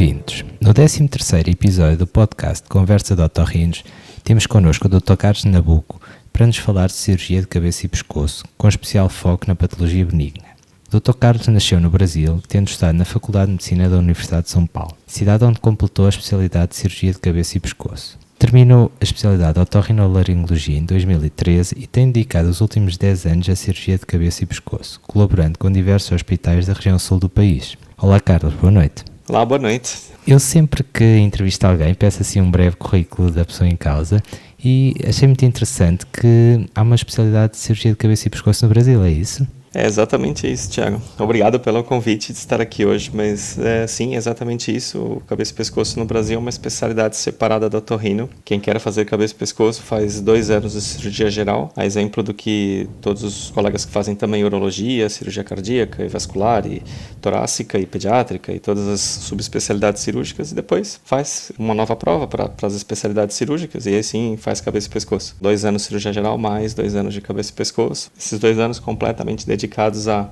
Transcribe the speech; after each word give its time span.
Bem-vindos. 0.00 0.46
No 0.62 0.72
13º 0.72 1.48
episódio 1.48 1.98
do 1.98 2.06
podcast 2.06 2.66
Conversa 2.66 3.14
de 3.14 3.20
Otorrinos, 3.20 3.84
temos 4.24 4.46
connosco 4.46 4.86
o 4.86 4.88
Dr. 4.88 5.14
Carlos 5.14 5.44
Nabuco 5.44 6.00
para 6.32 6.46
nos 6.46 6.56
falar 6.56 6.86
de 6.86 6.94
cirurgia 6.94 7.42
de 7.42 7.46
cabeça 7.46 7.84
e 7.84 7.88
pescoço, 7.90 8.46
com 8.56 8.66
especial 8.66 9.10
foco 9.10 9.44
na 9.46 9.54
patologia 9.54 10.06
benigna. 10.06 10.46
Dr. 10.90 11.12
Carlos 11.12 11.48
nasceu 11.48 11.78
no 11.78 11.90
Brasil, 11.90 12.42
tendo 12.48 12.68
estado 12.68 12.96
na 12.96 13.04
Faculdade 13.04 13.48
de 13.48 13.52
Medicina 13.52 13.90
da 13.90 13.98
Universidade 13.98 14.44
de 14.44 14.52
São 14.52 14.66
Paulo, 14.66 14.96
cidade 15.06 15.44
onde 15.44 15.60
completou 15.60 16.06
a 16.06 16.08
especialidade 16.08 16.70
de 16.70 16.76
cirurgia 16.76 17.12
de 17.12 17.18
cabeça 17.18 17.58
e 17.58 17.60
pescoço. 17.60 18.18
Terminou 18.38 18.90
a 18.98 19.04
especialidade 19.04 19.52
de 19.52 19.60
otorrinolaringologia 19.60 20.78
em 20.78 20.84
2013 20.86 21.74
e 21.76 21.86
tem 21.86 22.10
dedicado 22.10 22.48
os 22.48 22.62
últimos 22.62 22.96
10 22.96 23.26
anos 23.26 23.50
à 23.50 23.54
cirurgia 23.54 23.98
de 23.98 24.06
cabeça 24.06 24.44
e 24.44 24.46
pescoço, 24.46 24.98
colaborando 25.02 25.58
com 25.58 25.70
diversos 25.70 26.12
hospitais 26.12 26.64
da 26.64 26.72
região 26.72 26.98
sul 26.98 27.18
do 27.18 27.28
país. 27.28 27.76
Olá 27.98 28.18
Carlos, 28.18 28.54
boa 28.54 28.70
noite. 28.70 29.09
Olá, 29.30 29.44
boa 29.44 29.60
noite. 29.60 29.96
Eu 30.26 30.40
sempre 30.40 30.82
que 30.82 31.04
entrevisto 31.18 31.64
alguém 31.64 31.94
peço 31.94 32.20
assim 32.20 32.40
um 32.40 32.50
breve 32.50 32.74
currículo 32.74 33.30
da 33.30 33.44
pessoa 33.44 33.70
em 33.70 33.76
causa 33.76 34.20
e 34.58 34.92
achei 35.06 35.28
muito 35.28 35.44
interessante 35.44 36.04
que 36.04 36.66
há 36.74 36.82
uma 36.82 36.96
especialidade 36.96 37.52
de 37.52 37.58
cirurgia 37.58 37.92
de 37.92 37.96
cabeça 37.96 38.26
e 38.26 38.30
pescoço 38.30 38.66
no 38.66 38.72
Brasil, 38.72 39.04
é 39.04 39.10
isso? 39.12 39.46
É 39.72 39.86
exatamente 39.86 40.50
isso, 40.50 40.68
Thiago. 40.68 41.00
Obrigado 41.16 41.60
pelo 41.60 41.84
convite 41.84 42.32
de 42.32 42.38
estar 42.38 42.60
aqui 42.60 42.84
hoje, 42.84 43.08
mas 43.14 43.56
é, 43.56 43.86
sim, 43.86 44.16
exatamente 44.16 44.74
isso. 44.74 44.98
O 44.98 45.20
cabeça 45.20 45.52
e 45.52 45.54
pescoço 45.54 45.96
no 45.96 46.04
Brasil 46.04 46.36
é 46.36 46.38
uma 46.40 46.50
especialidade 46.50 47.16
separada 47.16 47.70
do 47.70 47.80
torrino. 47.80 48.28
Quem 48.44 48.58
quer 48.58 48.80
fazer 48.80 49.04
cabeça 49.04 49.32
e 49.32 49.36
pescoço 49.36 49.80
faz 49.82 50.20
dois 50.20 50.50
anos 50.50 50.72
de 50.72 50.80
cirurgia 50.80 51.30
geral, 51.30 51.72
a 51.76 51.86
exemplo 51.86 52.20
do 52.20 52.34
que 52.34 52.88
todos 53.00 53.22
os 53.22 53.50
colegas 53.50 53.84
que 53.84 53.92
fazem 53.92 54.16
também 54.16 54.42
urologia, 54.42 55.08
cirurgia 55.08 55.44
cardíaca 55.44 56.04
e 56.04 56.08
vascular, 56.08 56.66
e 56.66 56.82
torácica 57.20 57.78
e 57.78 57.86
pediátrica 57.86 58.52
e 58.52 58.58
todas 58.58 58.88
as 58.88 59.00
subespecialidades 59.00 60.02
cirúrgicas, 60.02 60.50
e 60.50 60.54
depois 60.56 61.00
faz 61.04 61.52
uma 61.56 61.74
nova 61.74 61.94
prova 61.94 62.26
para 62.26 62.50
as 62.66 62.74
especialidades 62.74 63.36
cirúrgicas, 63.36 63.86
e 63.86 63.94
aí 63.94 64.02
sim 64.02 64.36
faz 64.36 64.60
cabeça 64.60 64.88
e 64.88 64.90
pescoço. 64.90 65.36
Dois 65.40 65.64
anos 65.64 65.82
de 65.82 65.86
cirurgia 65.86 66.12
geral, 66.12 66.36
mais 66.36 66.74
dois 66.74 66.96
anos 66.96 67.14
de 67.14 67.20
cabeça 67.20 67.50
e 67.50 67.54
pescoço. 67.54 68.10
Esses 68.18 68.38
dois 68.40 68.58
anos 68.58 68.80
completamente 68.80 69.46
dedicados 69.46 69.59
dedicados 69.60 70.08
à, 70.08 70.28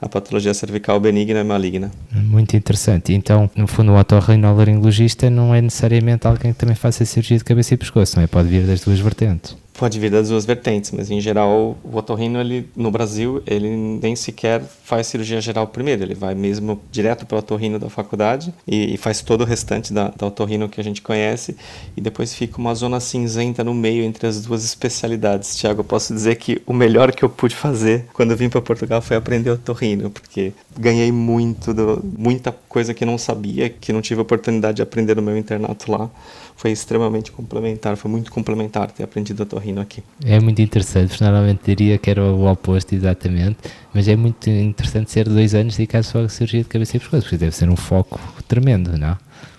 à 0.00 0.08
patologia 0.08 0.54
cervical 0.54 1.00
benigna 1.00 1.40
e 1.40 1.44
maligna. 1.44 1.90
Muito 2.12 2.56
interessante. 2.56 3.12
Então, 3.12 3.50
no 3.56 3.66
fundo, 3.66 3.92
o 3.92 3.98
otorrinolaringologista 3.98 5.28
não 5.28 5.54
é 5.54 5.60
necessariamente 5.60 6.26
alguém 6.26 6.52
que 6.52 6.58
também 6.58 6.76
faça 6.76 7.04
cirurgia 7.04 7.38
de 7.38 7.44
cabeça 7.44 7.74
e 7.74 7.76
pescoço, 7.76 8.20
é? 8.20 8.26
Pode 8.26 8.48
vir 8.48 8.66
das 8.66 8.80
duas 8.80 9.00
vertentes. 9.00 9.56
Pode 9.78 10.00
vir 10.00 10.10
das 10.10 10.28
duas 10.28 10.44
vertentes, 10.44 10.90
mas 10.90 11.08
em 11.08 11.20
geral 11.20 11.78
o 11.84 11.96
otorrino 11.96 12.40
ele 12.40 12.68
no 12.74 12.90
Brasil 12.90 13.40
ele 13.46 13.76
nem 14.02 14.16
sequer 14.16 14.60
faz 14.82 15.06
cirurgia 15.06 15.40
geral 15.40 15.68
primeiro, 15.68 16.02
ele 16.02 16.16
vai 16.16 16.34
mesmo 16.34 16.80
direto 16.90 17.24
para 17.24 17.36
o 17.36 17.38
otorrino 17.38 17.78
da 17.78 17.88
faculdade 17.88 18.52
e, 18.66 18.94
e, 18.94 18.96
faz 18.96 19.22
todo 19.22 19.42
o 19.42 19.44
restante 19.44 19.92
da, 19.92 20.08
da 20.08 20.26
otorrino 20.26 20.68
que 20.68 20.80
a 20.80 20.84
gente 20.84 21.00
conhece. 21.00 21.56
E 21.96 22.00
depois 22.00 22.34
fica 22.34 22.58
uma 22.58 22.74
zona 22.74 22.98
cinzenta 22.98 23.62
no 23.62 23.72
meio 23.72 24.02
entre 24.02 24.26
as 24.26 24.42
duas 24.42 24.64
especialidades. 24.64 25.56
Tiago, 25.56 25.80
eu 25.80 25.84
posso 25.84 26.12
dizer 26.12 26.34
que 26.36 26.60
o 26.66 26.72
melhor 26.72 27.12
que 27.12 27.24
eu 27.24 27.28
pude 27.28 27.54
fazer 27.54 28.06
quando 28.12 28.32
eu 28.32 28.36
vim 28.36 28.48
para 28.48 28.60
Portugal 28.60 29.00
foi 29.00 29.16
aprender 29.16 29.50
otorrino, 29.50 30.10
porque 30.10 30.52
ganhei 30.76 31.12
muito, 31.12 31.72
do, 31.72 32.02
muita 32.18 32.50
coisa 32.68 32.92
que 32.92 33.04
não 33.04 33.16
sabia, 33.16 33.68
que 33.68 33.92
não 33.92 34.02
tive 34.02 34.20
oportunidade 34.22 34.76
de 34.76 34.82
aprender 34.82 35.14
no 35.14 35.22
meu 35.22 35.38
internato 35.38 35.92
lá 35.92 36.10
foi 36.58 36.72
extremamente 36.72 37.30
complementar, 37.30 37.96
foi 37.96 38.10
muito 38.10 38.32
complementar 38.32 38.90
ter 38.90 39.04
aprendido 39.04 39.44
a 39.44 39.46
torrino 39.46 39.80
aqui. 39.80 40.02
É 40.24 40.40
muito 40.40 40.60
interessante, 40.60 41.22
normalmente 41.22 41.60
diria 41.64 41.96
que 41.96 42.10
era 42.10 42.20
o 42.20 42.50
oposto 42.50 42.96
exatamente, 42.96 43.58
mas 43.94 44.08
é 44.08 44.16
muito 44.16 44.50
interessante 44.50 45.08
ser 45.12 45.28
dois 45.28 45.54
anos 45.54 45.76
dedicados 45.76 46.08
só 46.08 46.20
a 46.20 46.28
cirurgia 46.28 46.64
de 46.64 46.68
cabeça 46.68 46.96
e 46.96 47.00
pescoço, 47.00 47.22
porque 47.22 47.36
deve 47.36 47.54
ser 47.54 47.70
um 47.70 47.76
foco 47.76 48.18
tremendo, 48.48 48.98
não? 48.98 49.16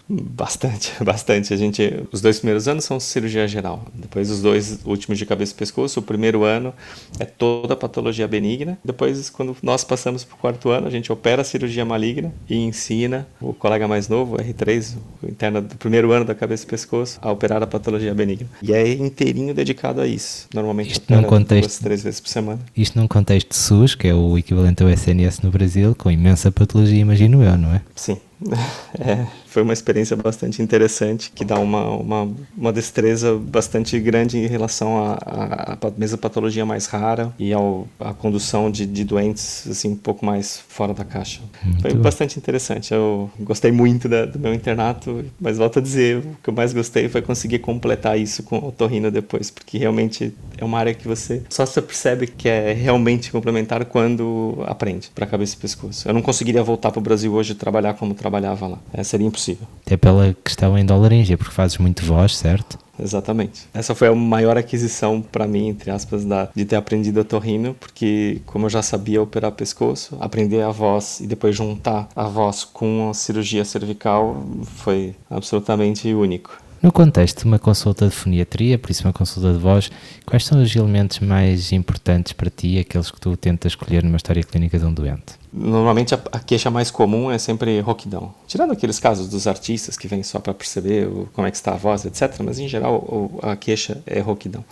Bastante, 0.09 0.91
bastante. 1.03 1.53
A 1.53 1.57
gente, 1.57 2.03
os 2.11 2.19
dois 2.19 2.39
primeiros 2.39 2.67
anos 2.67 2.83
são 2.83 2.99
cirurgia 2.99 3.47
geral. 3.47 3.85
Depois 3.93 4.31
os 4.31 4.41
dois 4.41 4.79
últimos 4.83 5.19
de 5.19 5.25
cabeça 5.25 5.53
e 5.53 5.55
pescoço. 5.55 5.99
O 5.99 6.03
primeiro 6.03 6.43
ano 6.43 6.73
é 7.19 7.25
toda 7.25 7.75
a 7.75 7.77
patologia 7.77 8.27
benigna. 8.27 8.77
Depois, 8.83 9.29
quando 9.29 9.55
nós 9.61 9.83
passamos 9.83 10.23
para 10.23 10.35
o 10.35 10.37
quarto 10.37 10.69
ano, 10.69 10.87
a 10.87 10.89
gente 10.89 11.11
opera 11.11 11.43
a 11.43 11.45
cirurgia 11.45 11.85
maligna 11.85 12.33
e 12.49 12.57
ensina 12.57 13.27
o 13.39 13.53
colega 13.53 13.87
mais 13.87 14.09
novo, 14.09 14.35
o 14.35 14.39
R3, 14.39 14.95
o 15.21 15.27
interno 15.27 15.61
do 15.61 15.75
primeiro 15.75 16.11
ano 16.11 16.25
da 16.25 16.33
cabeça 16.33 16.63
e 16.63 16.67
pescoço, 16.67 17.19
a 17.21 17.31
operar 17.31 17.61
a 17.61 17.67
patologia 17.67 18.13
benigna. 18.15 18.49
E 18.63 18.73
é 18.73 18.91
inteirinho 18.93 19.53
dedicado 19.53 20.01
a 20.01 20.07
isso. 20.07 20.47
Normalmente 20.53 20.93
isto 20.93 21.13
num 21.13 21.23
contexto, 21.23 21.69
duas, 21.69 21.79
três 21.79 22.03
vezes 22.03 22.19
por 22.19 22.29
semana. 22.29 22.59
Isto 22.75 22.99
num 22.99 23.07
contexto 23.07 23.53
SUS, 23.55 23.93
que 23.93 24.07
é 24.07 24.15
o 24.15 24.37
equivalente 24.37 24.81
ao 24.81 24.89
SNS 24.89 25.41
no 25.41 25.51
Brasil, 25.51 25.93
com 25.95 26.09
imensa 26.09 26.51
patologia, 26.51 26.99
imagino 26.99 27.43
eu, 27.43 27.57
não 27.57 27.73
é? 27.73 27.81
Sim. 27.95 28.17
É, 28.99 29.25
foi 29.45 29.63
uma 29.63 29.71
experiência 29.71 30.15
bastante 30.15 30.61
interessante, 30.61 31.31
que 31.33 31.45
dá 31.45 31.57
uma, 31.57 31.89
uma, 31.89 32.31
uma 32.57 32.73
destreza 32.73 33.35
bastante 33.35 33.99
grande 33.99 34.37
em 34.37 34.47
relação 34.47 34.97
à 34.97 35.77
mesma 35.97 36.17
patologia 36.17 36.65
mais 36.65 36.85
rara 36.85 37.33
e 37.39 37.53
ao, 37.53 37.87
à 37.99 38.13
condução 38.13 38.69
de, 38.69 38.85
de 38.85 39.03
doentes 39.03 39.67
assim, 39.69 39.89
um 39.91 39.95
pouco 39.95 40.25
mais 40.25 40.61
fora 40.67 40.93
da 40.93 41.05
caixa. 41.05 41.41
Muito 41.63 41.81
foi 41.81 41.93
bom. 41.93 42.01
bastante 42.01 42.37
interessante. 42.37 42.93
Eu 42.93 43.29
gostei 43.39 43.71
muito 43.71 44.09
da, 44.09 44.25
do 44.25 44.37
meu 44.37 44.53
internato, 44.53 45.23
mas 45.39 45.57
volto 45.57 45.79
a 45.79 45.81
dizer, 45.81 46.17
o 46.17 46.37
que 46.43 46.49
eu 46.49 46.53
mais 46.53 46.73
gostei 46.73 47.07
foi 47.07 47.21
conseguir 47.21 47.59
completar 47.59 48.19
isso 48.19 48.43
com 48.43 48.57
o 48.57 48.71
torrino 48.71 49.09
depois, 49.09 49.49
porque 49.49 49.77
realmente 49.77 50.33
é 50.57 50.65
uma 50.65 50.77
área 50.77 50.93
que 50.93 51.07
você 51.07 51.43
só 51.49 51.65
se 51.65 51.81
percebe 51.81 52.27
que 52.27 52.49
é 52.49 52.73
realmente 52.73 53.31
complementar 53.31 53.85
quando 53.85 54.61
aprende 54.65 55.09
para 55.13 55.25
cabeça 55.25 55.55
e 55.55 55.57
pescoço. 55.57 56.07
Eu 56.07 56.13
não 56.13 56.21
conseguiria 56.21 56.61
voltar 56.61 56.91
para 56.91 56.99
o 56.99 57.03
Brasil 57.03 57.33
hoje 57.33 57.55
trabalhar 57.55 57.93
como 57.93 58.13
trabalhava 58.29 58.67
lá. 58.67 58.77
É, 58.93 59.03
seria 59.03 59.27
impossível. 59.27 59.67
Até 59.85 59.97
pela 59.97 60.35
questão 60.43 60.77
em 60.77 60.85
dólarinha, 60.85 61.37
porque 61.37 61.53
fazes 61.53 61.77
muito 61.77 62.05
voz, 62.05 62.37
certo? 62.37 62.77
Exatamente. 63.01 63.61
Essa 63.73 63.95
foi 63.95 64.09
a 64.09 64.15
maior 64.15 64.57
aquisição 64.57 65.21
para 65.21 65.47
mim, 65.47 65.69
entre 65.69 65.89
aspas, 65.89 66.25
da, 66.25 66.49
de 66.53 66.65
ter 66.65 66.75
aprendido 66.75 67.21
a 67.21 67.23
torrino, 67.23 67.73
porque 67.79 68.41
como 68.45 68.65
eu 68.65 68.69
já 68.69 68.81
sabia 68.81 69.21
operar 69.21 69.53
pescoço, 69.53 70.17
aprender 70.19 70.61
a 70.61 70.69
voz 70.69 71.19
e 71.21 71.27
depois 71.27 71.55
juntar 71.55 72.09
a 72.15 72.25
voz 72.25 72.63
com 72.63 73.09
a 73.09 73.13
cirurgia 73.13 73.63
cervical 73.63 74.43
foi 74.63 75.15
absolutamente 75.29 76.13
único. 76.13 76.61
No 76.81 76.91
contexto 76.91 77.39
de 77.39 77.45
uma 77.45 77.59
consulta 77.59 78.05
de 78.07 78.11
foniatria, 78.11 78.77
por 78.77 78.89
isso 78.91 79.05
uma 79.05 79.13
consulta 79.13 79.51
de 79.51 79.59
voz, 79.59 79.89
quais 80.25 80.45
são 80.45 80.61
os 80.61 80.73
elementos 80.75 81.19
mais 81.19 81.71
importantes 81.71 82.31
para 82.31 82.49
ti, 82.49 82.79
aqueles 82.79 83.11
que 83.11 83.19
tu 83.19 83.35
tentas 83.35 83.73
escolher 83.73 84.03
numa 84.03 84.17
história 84.17 84.43
clínica 84.43 84.77
de 84.77 84.85
um 84.85 84.93
doente? 84.93 85.38
Normalmente 85.51 86.13
a, 86.13 86.19
a 86.31 86.39
queixa 86.39 86.69
mais 86.69 86.91
comum 86.91 87.31
é 87.31 87.37
sempre 87.37 87.79
roquidão. 87.79 88.33
Tirando 88.47 88.71
aqueles 88.71 88.99
casos 88.99 89.27
dos 89.27 89.47
artistas 89.47 89.97
que 89.97 90.07
vêm 90.07 90.21
só 90.21 90.39
para 90.39 90.53
perceber 90.53 91.07
o, 91.07 91.27
como 91.33 91.47
é 91.47 91.51
que 91.51 91.57
está 91.57 91.73
a 91.73 91.77
voz, 91.77 92.05
etc. 92.05 92.39
Mas 92.43 92.59
em 92.59 92.67
geral 92.67 92.95
o, 92.95 93.39
a 93.41 93.55
queixa 93.55 94.01
é 94.05 94.19
roquidão. 94.19 94.63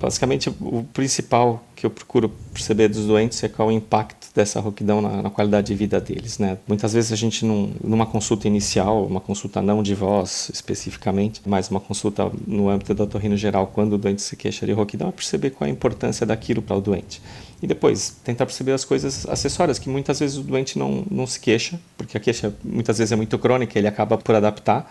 Basicamente, 0.00 0.48
o 0.48 0.82
principal 0.94 1.62
que 1.76 1.84
eu 1.84 1.90
procuro 1.90 2.30
perceber 2.54 2.88
dos 2.88 3.06
doentes 3.06 3.44
é 3.44 3.48
qual 3.50 3.68
o 3.68 3.70
impacto 3.70 4.28
dessa 4.34 4.58
rouquidão 4.58 5.02
na, 5.02 5.20
na 5.20 5.28
qualidade 5.28 5.66
de 5.66 5.74
vida 5.74 6.00
deles, 6.00 6.38
né? 6.38 6.56
Muitas 6.66 6.94
vezes 6.94 7.12
a 7.12 7.16
gente, 7.16 7.44
num, 7.44 7.74
numa 7.84 8.06
consulta 8.06 8.48
inicial, 8.48 9.04
uma 9.04 9.20
consulta 9.20 9.60
não 9.60 9.82
de 9.82 9.94
voz 9.94 10.50
especificamente, 10.54 11.42
mas 11.44 11.68
uma 11.68 11.80
consulta 11.80 12.32
no 12.46 12.70
âmbito 12.70 12.94
da 12.94 13.04
otorrino 13.04 13.36
geral, 13.36 13.66
quando 13.66 13.92
o 13.92 13.98
doente 13.98 14.22
se 14.22 14.36
queixa 14.36 14.64
de 14.64 14.72
rouquidão, 14.72 15.10
é 15.10 15.12
perceber 15.12 15.50
qual 15.50 15.68
a 15.68 15.70
importância 15.70 16.24
daquilo 16.24 16.62
para 16.62 16.76
o 16.76 16.80
doente. 16.80 17.20
E 17.62 17.66
depois, 17.66 18.16
tentar 18.24 18.46
perceber 18.46 18.72
as 18.72 18.84
coisas 18.84 19.26
acessórias, 19.28 19.78
que 19.78 19.88
muitas 19.88 20.18
vezes 20.18 20.38
o 20.38 20.42
doente 20.42 20.78
não, 20.78 21.04
não 21.10 21.26
se 21.26 21.38
queixa, 21.38 21.78
porque 21.96 22.16
a 22.16 22.20
queixa 22.20 22.54
muitas 22.64 22.96
vezes 22.98 23.12
é 23.12 23.16
muito 23.16 23.38
crônica, 23.38 23.78
ele 23.78 23.86
acaba 23.86 24.16
por 24.16 24.34
adaptar 24.34 24.90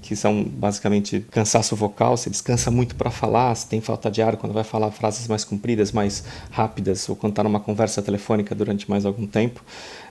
que 0.00 0.16
são 0.16 0.42
basicamente 0.42 1.20
cansaço 1.30 1.76
vocal, 1.76 2.16
se 2.16 2.30
descansa 2.30 2.70
muito 2.70 2.94
para 2.94 3.10
falar, 3.10 3.54
se 3.54 3.68
tem 3.68 3.80
falta 3.80 4.10
de 4.10 4.22
ar 4.22 4.36
quando 4.36 4.52
vai 4.52 4.64
falar 4.64 4.90
frases 4.90 5.28
mais 5.28 5.44
compridas, 5.44 5.92
mais 5.92 6.24
rápidas, 6.50 7.08
ou 7.08 7.16
quando 7.16 7.32
está 7.32 7.44
numa 7.44 7.60
conversa 7.60 8.00
telefônica 8.00 8.54
durante 8.54 8.88
mais 8.88 9.04
algum 9.04 9.26
tempo. 9.26 9.62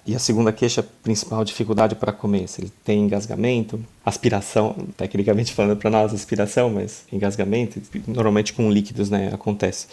E 0.07 0.15
a 0.15 0.19
segunda 0.19 0.53
queixa 0.53 0.81
principal, 1.03 1.43
dificuldade 1.43 1.93
para 1.93 2.13
comer, 2.13 2.47
se 2.47 2.61
ele 2.61 2.71
tem 2.85 3.01
engasgamento, 3.01 3.77
aspiração, 4.05 4.73
tecnicamente 4.95 5.51
falando 5.53 5.77
para 5.77 5.89
nós 5.89 6.13
aspiração, 6.13 6.69
mas 6.69 7.03
engasgamento, 7.11 7.81
normalmente 8.07 8.53
com 8.53 8.71
líquidos, 8.71 9.09
né, 9.09 9.29
acontece. 9.33 9.87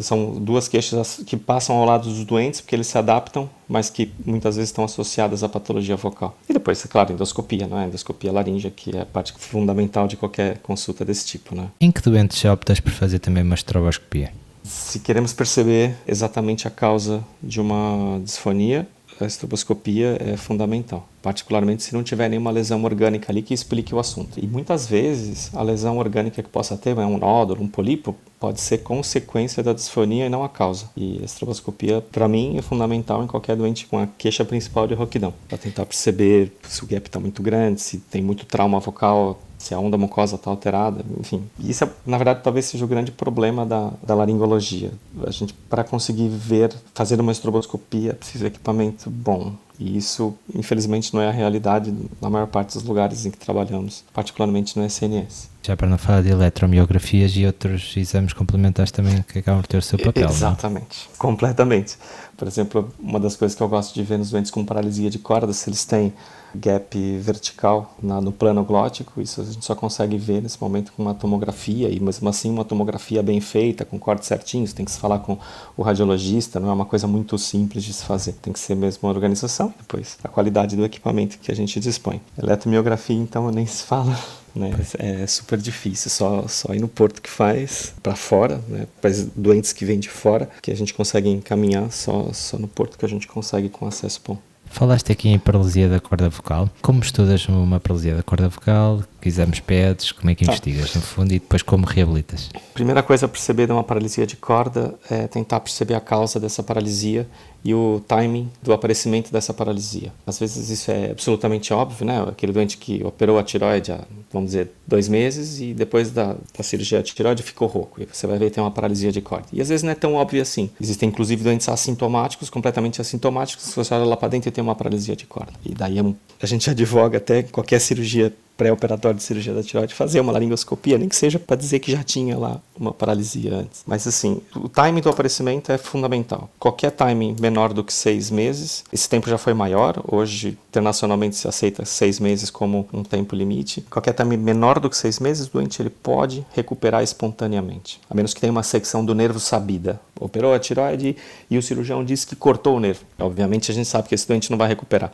São 0.00 0.32
duas 0.40 0.68
queixas 0.68 1.20
que 1.26 1.36
passam 1.36 1.76
ao 1.76 1.84
lado 1.84 2.08
dos 2.08 2.24
doentes, 2.24 2.62
porque 2.62 2.74
eles 2.74 2.86
se 2.86 2.96
adaptam, 2.96 3.48
mas 3.68 3.90
que 3.90 4.10
muitas 4.24 4.56
vezes 4.56 4.70
estão 4.70 4.84
associadas 4.84 5.42
à 5.42 5.48
patologia 5.50 5.96
vocal. 5.96 6.34
E 6.48 6.52
depois, 6.54 6.82
é 6.82 6.88
claro, 6.88 7.12
endoscopia, 7.12 7.66
não 7.66 7.78
é? 7.78 7.86
Endoscopia 7.86 8.32
laríngea, 8.32 8.70
que 8.70 8.96
é 8.96 9.02
a 9.02 9.06
parte 9.06 9.34
fundamental 9.36 10.08
de 10.08 10.16
qualquer 10.16 10.58
consulta 10.58 11.04
desse 11.04 11.26
tipo, 11.26 11.54
né? 11.54 11.68
Em 11.78 11.90
que 11.90 12.00
doentes 12.00 12.40
já 12.40 12.54
optas 12.54 12.80
por 12.80 12.92
fazer 12.92 13.18
também 13.18 13.42
uma 13.42 13.54
estroboscopia? 13.54 14.32
Se 14.64 14.98
queremos 15.00 15.34
perceber 15.34 15.94
exatamente 16.06 16.66
a 16.66 16.70
causa 16.70 17.22
de 17.42 17.60
uma 17.60 18.18
disfonia, 18.22 18.86
a 19.24 19.26
estroboscopia 19.26 20.16
é 20.20 20.36
fundamental, 20.36 21.08
particularmente 21.22 21.82
se 21.82 21.94
não 21.94 22.02
tiver 22.02 22.28
nenhuma 22.28 22.50
lesão 22.50 22.82
orgânica 22.84 23.32
ali 23.32 23.42
que 23.42 23.54
explique 23.54 23.94
o 23.94 23.98
assunto. 23.98 24.38
E 24.38 24.46
muitas 24.46 24.86
vezes 24.86 25.54
a 25.54 25.62
lesão 25.62 25.98
orgânica 25.98 26.42
que 26.42 26.48
possa 26.48 26.76
ter, 26.76 26.96
é 26.96 27.06
um 27.06 27.18
nódulo, 27.18 27.62
um 27.62 27.68
polipo, 27.68 28.14
pode 28.38 28.60
ser 28.60 28.78
consequência 28.78 29.62
da 29.62 29.72
disfonia 29.72 30.26
e 30.26 30.28
não 30.28 30.44
a 30.44 30.48
causa. 30.48 30.88
E 30.96 31.18
a 31.20 31.24
estroboscopia, 31.24 32.00
para 32.00 32.28
mim, 32.28 32.56
é 32.56 32.62
fundamental 32.62 33.22
em 33.24 33.26
qualquer 33.26 33.56
doente 33.56 33.86
com 33.86 33.98
a 33.98 34.06
queixa 34.06 34.44
principal 34.44 34.86
de 34.86 34.94
roquidão, 34.94 35.34
para 35.48 35.58
tentar 35.58 35.84
perceber 35.84 36.52
se 36.62 36.84
o 36.84 36.86
gap 36.86 37.06
está 37.06 37.18
muito 37.18 37.42
grande, 37.42 37.80
se 37.80 37.98
tem 37.98 38.22
muito 38.22 38.46
trauma 38.46 38.78
vocal, 38.78 39.40
se 39.58 39.74
a 39.74 39.78
onda 39.78 39.98
mucosa 39.98 40.36
está 40.36 40.50
alterada, 40.50 41.04
enfim. 41.18 41.42
Isso, 41.58 41.84
é, 41.84 41.90
na 42.06 42.16
verdade, 42.16 42.40
talvez 42.42 42.66
seja 42.66 42.84
o 42.84 42.88
grande 42.88 43.10
problema 43.10 43.66
da, 43.66 43.90
da 44.02 44.14
laringologia. 44.14 44.92
A 45.26 45.30
gente, 45.30 45.52
para 45.68 45.82
conseguir 45.82 46.28
ver, 46.28 46.72
fazer 46.94 47.20
uma 47.20 47.32
estroboscopia, 47.32 48.14
precisa 48.14 48.44
de 48.44 48.54
equipamento 48.54 49.10
bom. 49.10 49.52
E 49.78 49.96
isso, 49.96 50.34
infelizmente, 50.54 51.14
não 51.14 51.20
é 51.20 51.28
a 51.28 51.32
realidade 51.32 51.94
na 52.20 52.28
maior 52.28 52.46
parte 52.46 52.74
dos 52.74 52.82
lugares 52.82 53.24
em 53.26 53.30
que 53.30 53.38
trabalhamos, 53.38 54.02
particularmente 54.12 54.76
no 54.76 54.84
SNS. 54.84 55.48
Já 55.62 55.76
para 55.76 55.88
não 55.88 55.98
falar 55.98 56.22
de 56.22 56.30
eletromiografias 56.30 57.32
e 57.36 57.46
outros 57.46 57.96
exames 57.96 58.32
complementares 58.32 58.90
também 58.90 59.22
que 59.22 59.38
acabam 59.38 59.62
de 59.62 59.68
ter 59.68 59.76
o 59.76 59.82
seu 59.82 59.98
papel. 59.98 60.28
É? 60.28 60.30
Exatamente, 60.30 61.08
não? 61.10 61.16
completamente. 61.18 61.96
Por 62.36 62.48
exemplo, 62.48 62.92
uma 62.98 63.20
das 63.20 63.36
coisas 63.36 63.56
que 63.56 63.62
eu 63.62 63.68
gosto 63.68 63.94
de 63.94 64.02
ver 64.02 64.18
nos 64.18 64.30
doentes 64.30 64.50
com 64.50 64.64
paralisia 64.64 65.10
de 65.10 65.18
corda, 65.18 65.52
se 65.52 65.68
eles 65.68 65.84
têm 65.84 66.12
gap 66.58 67.18
vertical 67.18 67.96
na, 68.02 68.20
no 68.20 68.32
plano 68.32 68.64
glótico, 68.64 69.20
isso 69.20 69.40
a 69.40 69.44
gente 69.44 69.64
só 69.64 69.74
consegue 69.74 70.18
ver 70.18 70.42
nesse 70.42 70.60
momento 70.60 70.92
com 70.92 71.02
uma 71.02 71.14
tomografia, 71.14 71.88
e 71.88 72.00
mesmo 72.00 72.28
assim 72.28 72.50
uma 72.50 72.64
tomografia 72.64 73.22
bem 73.22 73.40
feita, 73.40 73.84
com 73.84 73.98
cortes 73.98 74.28
certinhos, 74.28 74.72
tem 74.72 74.84
que 74.84 74.90
se 74.90 74.98
falar 74.98 75.20
com 75.20 75.38
o 75.76 75.82
radiologista, 75.82 76.60
não 76.60 76.70
é 76.70 76.72
uma 76.72 76.84
coisa 76.84 77.06
muito 77.06 77.38
simples 77.38 77.84
de 77.84 77.92
se 77.92 78.04
fazer, 78.04 78.32
tem 78.34 78.52
que 78.52 78.58
ser 78.58 78.74
mesmo 78.74 79.08
uma 79.08 79.14
organização, 79.14 79.72
depois 79.78 80.18
a 80.22 80.28
qualidade 80.28 80.76
do 80.76 80.84
equipamento 80.84 81.38
que 81.38 81.50
a 81.50 81.54
gente 81.54 81.78
dispõe. 81.80 82.20
Eletromiografia, 82.36 83.16
então, 83.16 83.50
nem 83.50 83.66
se 83.66 83.82
fala. 83.82 84.18
Né? 84.54 84.72
É 84.98 85.26
super 85.26 85.58
difícil, 85.58 86.10
só, 86.10 86.48
só 86.48 86.74
ir 86.74 86.80
no 86.80 86.88
porto 86.88 87.22
que 87.22 87.30
faz 87.30 87.92
para 88.02 88.16
fora, 88.16 88.60
né? 88.68 88.86
para 89.00 89.10
doentes 89.36 89.72
que 89.72 89.84
vêm 89.84 90.00
de 90.00 90.08
fora, 90.08 90.48
que 90.60 90.70
a 90.70 90.76
gente 90.76 90.94
consegue 90.94 91.28
encaminhar, 91.28 91.90
só, 91.92 92.32
só 92.32 92.58
no 92.58 92.66
porto 92.66 92.98
que 92.98 93.04
a 93.04 93.08
gente 93.08 93.28
consegue 93.28 93.68
com 93.68 93.86
acesso 93.86 94.20
bom. 94.26 94.38
Falaste 94.70 95.10
aqui 95.12 95.28
em 95.28 95.38
paralisia 95.38 95.88
da 95.88 95.98
corda 95.98 96.28
vocal. 96.28 96.70
Como 96.80 97.00
estudas 97.00 97.46
uma 97.48 97.80
paralisia 97.80 98.14
da 98.14 98.22
corda 98.22 98.48
vocal? 98.48 99.02
Que 99.20 99.28
exames 99.28 99.60
pedes? 99.60 100.12
Como 100.12 100.30
é 100.30 100.34
que 100.34 100.44
investigas, 100.44 100.94
no 100.94 101.00
fundo, 101.00 101.32
e 101.32 101.38
depois 101.38 101.62
como 101.62 101.84
reabilitas? 101.84 102.48
Primeira 102.74 103.02
coisa 103.02 103.26
a 103.26 103.28
perceber 103.28 103.66
de 103.66 103.72
uma 103.72 103.82
paralisia 103.82 104.26
de 104.26 104.36
corda 104.36 104.94
é 105.10 105.26
tentar 105.26 105.60
perceber 105.60 105.94
a 105.94 106.00
causa 106.00 106.38
dessa 106.38 106.62
paralisia 106.62 107.26
e 107.64 107.74
o 107.74 108.02
timing 108.06 108.50
do 108.62 108.72
aparecimento 108.72 109.32
dessa 109.32 109.52
paralisia. 109.52 110.12
Às 110.26 110.38
vezes 110.38 110.70
isso 110.70 110.90
é 110.90 111.10
absolutamente 111.10 111.72
óbvio, 111.72 112.06
né? 112.06 112.24
Aquele 112.28 112.52
doente 112.52 112.78
que 112.78 113.02
operou 113.04 113.38
a 113.38 113.42
tiroide 113.42 113.92
há, 113.92 114.00
vamos 114.32 114.50
dizer, 114.50 114.70
dois 114.86 115.08
meses 115.08 115.60
e 115.60 115.74
depois 115.74 116.10
da, 116.10 116.36
da 116.56 116.62
cirurgia 116.62 117.02
de 117.02 117.12
tiroide 117.14 117.42
ficou 117.42 117.68
rouco. 117.68 118.00
E 118.02 118.06
você 118.06 118.26
vai 118.26 118.38
ver 118.38 118.46
que 118.46 118.52
tem 118.52 118.62
uma 118.62 118.70
paralisia 118.70 119.10
de 119.10 119.20
corda. 119.20 119.46
E 119.52 119.60
às 119.60 119.68
vezes 119.68 119.82
não 119.82 119.92
é 119.92 119.94
tão 119.94 120.14
óbvio 120.14 120.40
assim. 120.40 120.70
Existem 120.80 121.08
inclusive 121.08 121.42
doentes 121.42 121.68
assintomáticos, 121.68 122.48
completamente 122.48 123.00
assintomáticos, 123.00 123.68
que 123.68 123.76
você 123.76 123.94
olha 123.94 124.04
lá 124.04 124.16
para 124.16 124.28
dentro 124.28 124.48
e 124.48 124.52
tem 124.52 124.62
uma 124.62 124.74
paralisia 124.74 125.16
de 125.16 125.26
corda. 125.26 125.52
E 125.64 125.74
daí 125.74 125.98
é 125.98 126.04
a 126.40 126.46
gente 126.46 126.70
advoga 126.70 127.18
até 127.18 127.42
qualquer 127.42 127.80
cirurgia 127.80 128.32
pré-operatório 128.58 129.16
de 129.16 129.22
cirurgia 129.22 129.54
da 129.54 129.62
tireoide 129.62 129.94
fazer 129.94 130.18
uma 130.18 130.32
laringoscopia, 130.32 130.98
nem 130.98 131.08
que 131.08 131.14
seja 131.14 131.38
para 131.38 131.54
dizer 131.54 131.78
que 131.78 131.92
já 131.92 132.02
tinha 132.02 132.36
lá 132.36 132.60
uma 132.76 132.92
paralisia 132.92 133.54
antes. 133.54 133.82
Mas 133.86 134.06
assim, 134.06 134.40
o 134.54 134.68
timing 134.68 135.00
do 135.00 135.08
aparecimento 135.08 135.70
é 135.70 135.78
fundamental. 135.78 136.50
Qualquer 136.58 136.90
timing 136.90 137.36
menor 137.40 137.72
do 137.72 137.84
que 137.84 137.92
seis 137.92 138.30
meses, 138.30 138.84
esse 138.92 139.08
tempo 139.08 139.30
já 139.30 139.38
foi 139.38 139.54
maior, 139.54 140.02
hoje 140.10 140.58
internacionalmente 140.68 141.36
se 141.36 141.46
aceita 141.46 141.84
seis 141.84 142.18
meses 142.18 142.50
como 142.50 142.88
um 142.92 143.04
tempo 143.04 143.36
limite. 143.36 143.80
Qualquer 143.82 144.12
timing 144.12 144.36
menor 144.36 144.80
do 144.80 144.90
que 144.90 144.96
seis 144.96 145.20
meses, 145.20 145.46
o 145.46 145.52
doente 145.52 145.80
ele 145.80 145.90
pode 145.90 146.44
recuperar 146.52 147.02
espontaneamente, 147.02 148.00
a 148.10 148.14
menos 148.14 148.34
que 148.34 148.40
tenha 148.40 148.50
uma 148.50 148.64
secção 148.64 149.04
do 149.04 149.14
nervo 149.14 149.38
sabida. 149.38 150.00
Operou 150.18 150.52
a 150.52 150.58
tireoide 150.58 151.16
e 151.48 151.56
o 151.56 151.62
cirurgião 151.62 152.04
disse 152.04 152.26
que 152.26 152.34
cortou 152.34 152.76
o 152.76 152.80
nervo. 152.80 153.00
Obviamente 153.20 153.70
a 153.70 153.74
gente 153.74 153.88
sabe 153.88 154.08
que 154.08 154.14
esse 154.16 154.26
doente 154.26 154.50
não 154.50 154.58
vai 154.58 154.66
recuperar. 154.66 155.12